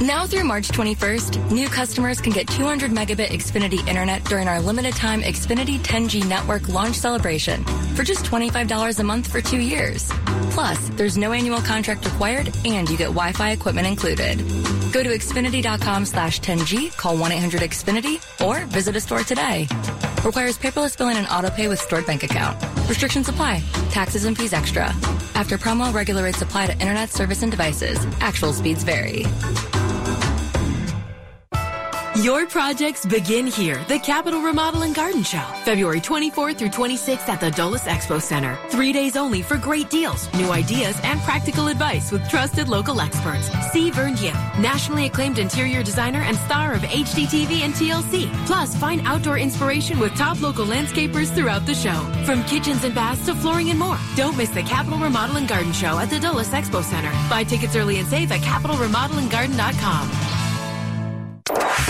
Now 0.00 0.26
through 0.26 0.44
March 0.44 0.68
21st, 0.68 1.52
new 1.52 1.68
customers 1.68 2.22
can 2.22 2.32
get 2.32 2.48
200 2.48 2.90
megabit 2.90 3.26
Xfinity 3.26 3.86
internet 3.86 4.24
during 4.24 4.48
our 4.48 4.58
limited 4.58 4.96
time 4.96 5.20
Xfinity 5.20 5.78
10G 5.78 6.26
network 6.26 6.70
launch 6.70 6.96
celebration 6.96 7.62
for 7.94 8.02
just 8.02 8.24
$25 8.24 8.98
a 8.98 9.02
month 9.02 9.30
for 9.30 9.42
two 9.42 9.60
years. 9.60 10.10
Plus, 10.52 10.88
there's 10.94 11.18
no 11.18 11.32
annual 11.32 11.60
contract 11.60 12.06
required 12.06 12.50
and 12.64 12.88
you 12.88 12.96
get 12.96 13.08
Wi-Fi 13.08 13.50
equipment 13.50 13.86
included. 13.86 14.38
Go 14.90 15.02
to 15.02 15.10
Xfinity.com 15.10 16.06
slash 16.06 16.40
10G, 16.40 16.96
call 16.96 17.18
1-800-XFINITY, 17.18 18.46
or 18.46 18.64
visit 18.68 18.96
a 18.96 19.00
store 19.00 19.22
today. 19.22 19.68
Requires 20.24 20.56
paperless 20.56 20.96
billing 20.96 21.18
and 21.18 21.26
auto 21.28 21.50
pay 21.50 21.68
with 21.68 21.78
stored 21.78 22.06
bank 22.06 22.22
account. 22.22 22.58
Restrictions 22.88 23.28
apply. 23.28 23.62
Taxes 23.90 24.24
and 24.24 24.36
fees 24.36 24.54
extra. 24.54 24.84
After 25.34 25.58
promo, 25.58 25.92
regular 25.92 26.22
rates 26.24 26.40
apply 26.40 26.68
to 26.68 26.72
internet 26.72 27.10
service 27.10 27.42
and 27.42 27.50
devices. 27.50 27.98
Actual 28.20 28.54
speeds 28.54 28.82
vary. 28.82 29.26
Your 32.22 32.44
projects 32.44 33.06
begin 33.06 33.46
here. 33.46 33.82
The 33.88 33.98
Capital 33.98 34.42
Remodel 34.42 34.82
and 34.82 34.94
Garden 34.94 35.22
Show, 35.22 35.42
February 35.64 36.00
24th 36.02 36.58
through 36.58 36.68
26th 36.68 37.28
at 37.30 37.40
the 37.40 37.50
Dulles 37.50 37.84
Expo 37.84 38.20
Center. 38.20 38.58
Three 38.68 38.92
days 38.92 39.16
only 39.16 39.40
for 39.40 39.56
great 39.56 39.88
deals, 39.88 40.30
new 40.34 40.50
ideas, 40.50 41.00
and 41.02 41.18
practical 41.22 41.68
advice 41.68 42.12
with 42.12 42.28
trusted 42.28 42.68
local 42.68 43.00
experts. 43.00 43.48
See 43.72 43.90
Vern 43.90 44.18
Yip, 44.18 44.34
nationally 44.58 45.06
acclaimed 45.06 45.38
interior 45.38 45.82
designer 45.82 46.20
and 46.20 46.36
star 46.36 46.74
of 46.74 46.82
HGTV 46.82 47.62
and 47.62 47.72
TLC. 47.72 48.30
Plus, 48.44 48.76
find 48.76 49.00
outdoor 49.06 49.38
inspiration 49.38 49.98
with 49.98 50.14
top 50.14 50.42
local 50.42 50.66
landscapers 50.66 51.34
throughout 51.34 51.64
the 51.64 51.74
show. 51.74 52.02
From 52.26 52.44
kitchens 52.44 52.84
and 52.84 52.94
baths 52.94 53.24
to 53.26 53.34
flooring 53.34 53.70
and 53.70 53.78
more. 53.78 53.98
Don't 54.14 54.36
miss 54.36 54.50
the 54.50 54.62
Capital 54.64 54.98
Remodel 54.98 55.36
and 55.36 55.48
Garden 55.48 55.72
Show 55.72 55.98
at 55.98 56.10
the 56.10 56.20
Dulles 56.20 56.50
Expo 56.50 56.82
Center. 56.82 57.12
Buy 57.30 57.44
tickets 57.44 57.76
early 57.76 57.98
and 57.98 58.06
save 58.06 58.30
at 58.30 58.40
capitalremodelandgarden.com. 58.40 60.29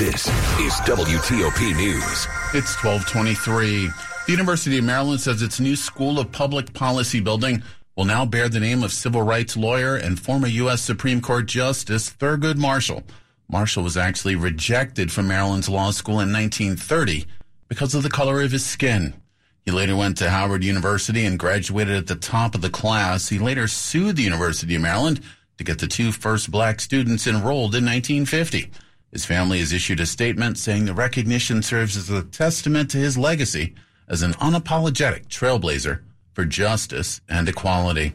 This 0.01 0.29
is 0.59 0.73
WTOP 0.89 1.77
News. 1.77 2.27
It's 2.55 2.75
1223. 2.83 3.89
The 4.25 4.33
University 4.33 4.79
of 4.79 4.85
Maryland 4.85 5.21
says 5.21 5.43
its 5.43 5.61
new 5.61 5.77
School 5.77 6.19
of 6.19 6.33
Public 6.33 6.73
Policy 6.73 7.21
building 7.21 7.63
will 7.97 8.07
now 8.07 8.25
bear 8.25 8.49
the 8.49 8.61
name 8.61 8.83
of 8.83 8.95
civil 8.95 9.21
rights 9.21 9.59
lawyer 9.59 9.97
and 9.97 10.19
former 10.19 10.47
U.S. 10.47 10.81
Supreme 10.81 11.21
Court 11.21 11.45
Justice 11.45 12.09
Thurgood 12.09 12.57
Marshall. 12.57 13.03
Marshall 13.47 13.83
was 13.83 13.99
actually 13.99 14.37
rejected 14.37 15.13
from 15.13 15.29
Maryland's 15.29 15.69
law 15.69 15.91
school 15.91 16.21
in 16.21 16.33
1930 16.33 17.27
because 17.69 17.95
of 17.95 18.03
the 18.03 18.09
color 18.09 18.41
of 18.41 18.53
his 18.53 18.65
skin. 18.65 19.13
He 19.67 19.71
later 19.71 19.97
went 19.97 20.17
to 20.17 20.31
Howard 20.31 20.65
University 20.65 21.27
and 21.27 21.39
graduated 21.39 21.95
at 21.95 22.07
the 22.07 22.15
top 22.15 22.55
of 22.55 22.63
the 22.63 22.71
class. 22.71 23.29
He 23.29 23.39
later 23.39 23.69
sued 23.69 24.17
the 24.17 24.23
University 24.23 24.77
of 24.77 24.81
Maryland 24.81 25.21
to 25.59 25.65
get 25.65 25.79
the 25.79 25.87
two 25.87 26.11
first 26.11 26.51
black 26.51 26.81
students 26.81 27.27
enrolled 27.27 27.75
in 27.75 27.85
1950. 27.85 28.71
His 29.13 29.25
family 29.25 29.59
has 29.59 29.73
issued 29.73 30.01
a 30.01 30.07
statement 30.07 30.57
saying 30.59 30.85
the 30.85 30.95
recognition 30.95 31.63
serves 31.63 31.97
as 31.97 32.11
a 32.11 32.23
testament 32.23 32.91
to 32.91 32.99
his 32.99 33.19
legacy 33.19 33.75
as 34.09 34.23
an 34.23 34.33
unapologetic 34.35 35.27
trailblazer 35.29 36.03
for 36.33 36.45
justice 36.45 37.21
and 37.29 37.49
equality. 37.49 38.13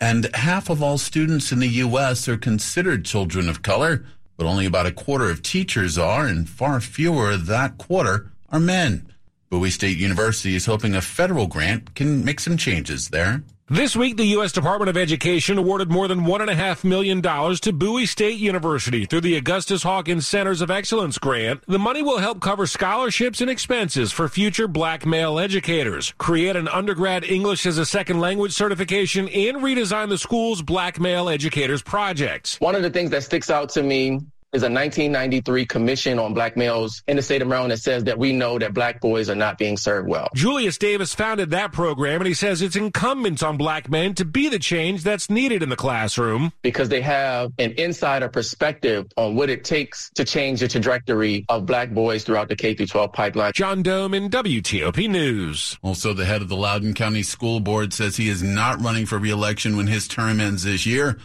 And 0.00 0.34
half 0.34 0.70
of 0.70 0.82
all 0.82 0.98
students 0.98 1.50
in 1.50 1.58
the 1.58 1.68
U.S. 1.68 2.28
are 2.28 2.36
considered 2.36 3.04
children 3.04 3.48
of 3.48 3.62
color, 3.62 4.04
but 4.36 4.46
only 4.46 4.66
about 4.66 4.86
a 4.86 4.92
quarter 4.92 5.30
of 5.30 5.42
teachers 5.42 5.98
are, 5.98 6.26
and 6.26 6.48
far 6.48 6.80
fewer 6.80 7.30
of 7.32 7.46
that 7.46 7.78
quarter 7.78 8.30
are 8.50 8.60
men. 8.60 9.12
Bowie 9.50 9.70
State 9.70 9.98
University 9.98 10.54
is 10.54 10.66
hoping 10.66 10.94
a 10.94 11.00
federal 11.00 11.46
grant 11.46 11.94
can 11.94 12.24
make 12.24 12.38
some 12.38 12.56
changes 12.56 13.08
there. 13.08 13.42
This 13.70 13.94
week, 13.94 14.16
the 14.16 14.24
U.S. 14.28 14.52
Department 14.52 14.88
of 14.88 14.96
Education 14.96 15.58
awarded 15.58 15.90
more 15.90 16.08
than 16.08 16.20
$1.5 16.20 16.84
million 16.84 17.20
to 17.20 17.72
Bowie 17.74 18.06
State 18.06 18.38
University 18.38 19.04
through 19.04 19.20
the 19.20 19.36
Augustus 19.36 19.82
Hawkins 19.82 20.26
Centers 20.26 20.62
of 20.62 20.70
Excellence 20.70 21.18
grant. 21.18 21.62
The 21.66 21.78
money 21.78 22.00
will 22.00 22.16
help 22.16 22.40
cover 22.40 22.66
scholarships 22.66 23.42
and 23.42 23.50
expenses 23.50 24.10
for 24.10 24.26
future 24.26 24.68
black 24.68 25.04
male 25.04 25.38
educators, 25.38 26.14
create 26.16 26.56
an 26.56 26.66
undergrad 26.68 27.24
English 27.24 27.66
as 27.66 27.76
a 27.76 27.84
second 27.84 28.20
language 28.20 28.54
certification, 28.54 29.28
and 29.28 29.58
redesign 29.58 30.08
the 30.08 30.16
school's 30.16 30.62
black 30.62 30.98
male 30.98 31.28
educators 31.28 31.82
projects. 31.82 32.58
One 32.60 32.74
of 32.74 32.80
the 32.80 32.88
things 32.88 33.10
that 33.10 33.22
sticks 33.22 33.50
out 33.50 33.68
to 33.70 33.82
me 33.82 34.22
is 34.54 34.62
a 34.62 34.70
1993 34.70 35.66
commission 35.66 36.18
on 36.18 36.32
black 36.32 36.56
males 36.56 37.02
in 37.06 37.16
the 37.16 37.22
state 37.22 37.42
of 37.42 37.48
Maryland 37.48 37.70
that 37.70 37.78
says 37.78 38.04
that 38.04 38.18
we 38.18 38.32
know 38.32 38.58
that 38.58 38.72
black 38.72 38.98
boys 39.00 39.28
are 39.28 39.34
not 39.34 39.58
being 39.58 39.76
served 39.76 40.08
well. 40.08 40.28
Julius 40.34 40.78
Davis 40.78 41.14
founded 41.14 41.50
that 41.50 41.72
program, 41.72 42.22
and 42.22 42.26
he 42.26 42.32
says 42.32 42.62
it's 42.62 42.76
incumbent 42.76 43.42
on 43.42 43.58
black 43.58 43.90
men 43.90 44.14
to 44.14 44.24
be 44.24 44.48
the 44.48 44.58
change 44.58 45.02
that's 45.02 45.28
needed 45.28 45.62
in 45.62 45.68
the 45.68 45.76
classroom. 45.76 46.50
Because 46.62 46.88
they 46.88 47.02
have 47.02 47.52
an 47.58 47.72
insider 47.72 48.28
perspective 48.28 49.06
on 49.18 49.34
what 49.34 49.50
it 49.50 49.64
takes 49.64 50.10
to 50.14 50.24
change 50.24 50.60
the 50.60 50.68
trajectory 50.68 51.44
of 51.50 51.66
black 51.66 51.90
boys 51.90 52.24
throughout 52.24 52.48
the 52.48 52.56
K 52.56 52.74
12 52.74 53.12
pipeline. 53.12 53.52
John 53.54 53.82
Domen 53.82 54.30
WTOP 54.30 55.10
News. 55.10 55.78
Also, 55.82 56.14
the 56.14 56.24
head 56.24 56.40
of 56.40 56.48
the 56.48 56.56
Loudoun 56.56 56.94
County 56.94 57.22
School 57.22 57.60
Board 57.60 57.92
says 57.92 58.16
he 58.16 58.28
is 58.28 58.42
not 58.42 58.80
running 58.80 59.04
for 59.04 59.18
reelection 59.18 59.76
when 59.76 59.88
his 59.88 60.08
term 60.08 60.40
ends 60.40 60.64
this 60.64 60.86
year. 60.86 61.18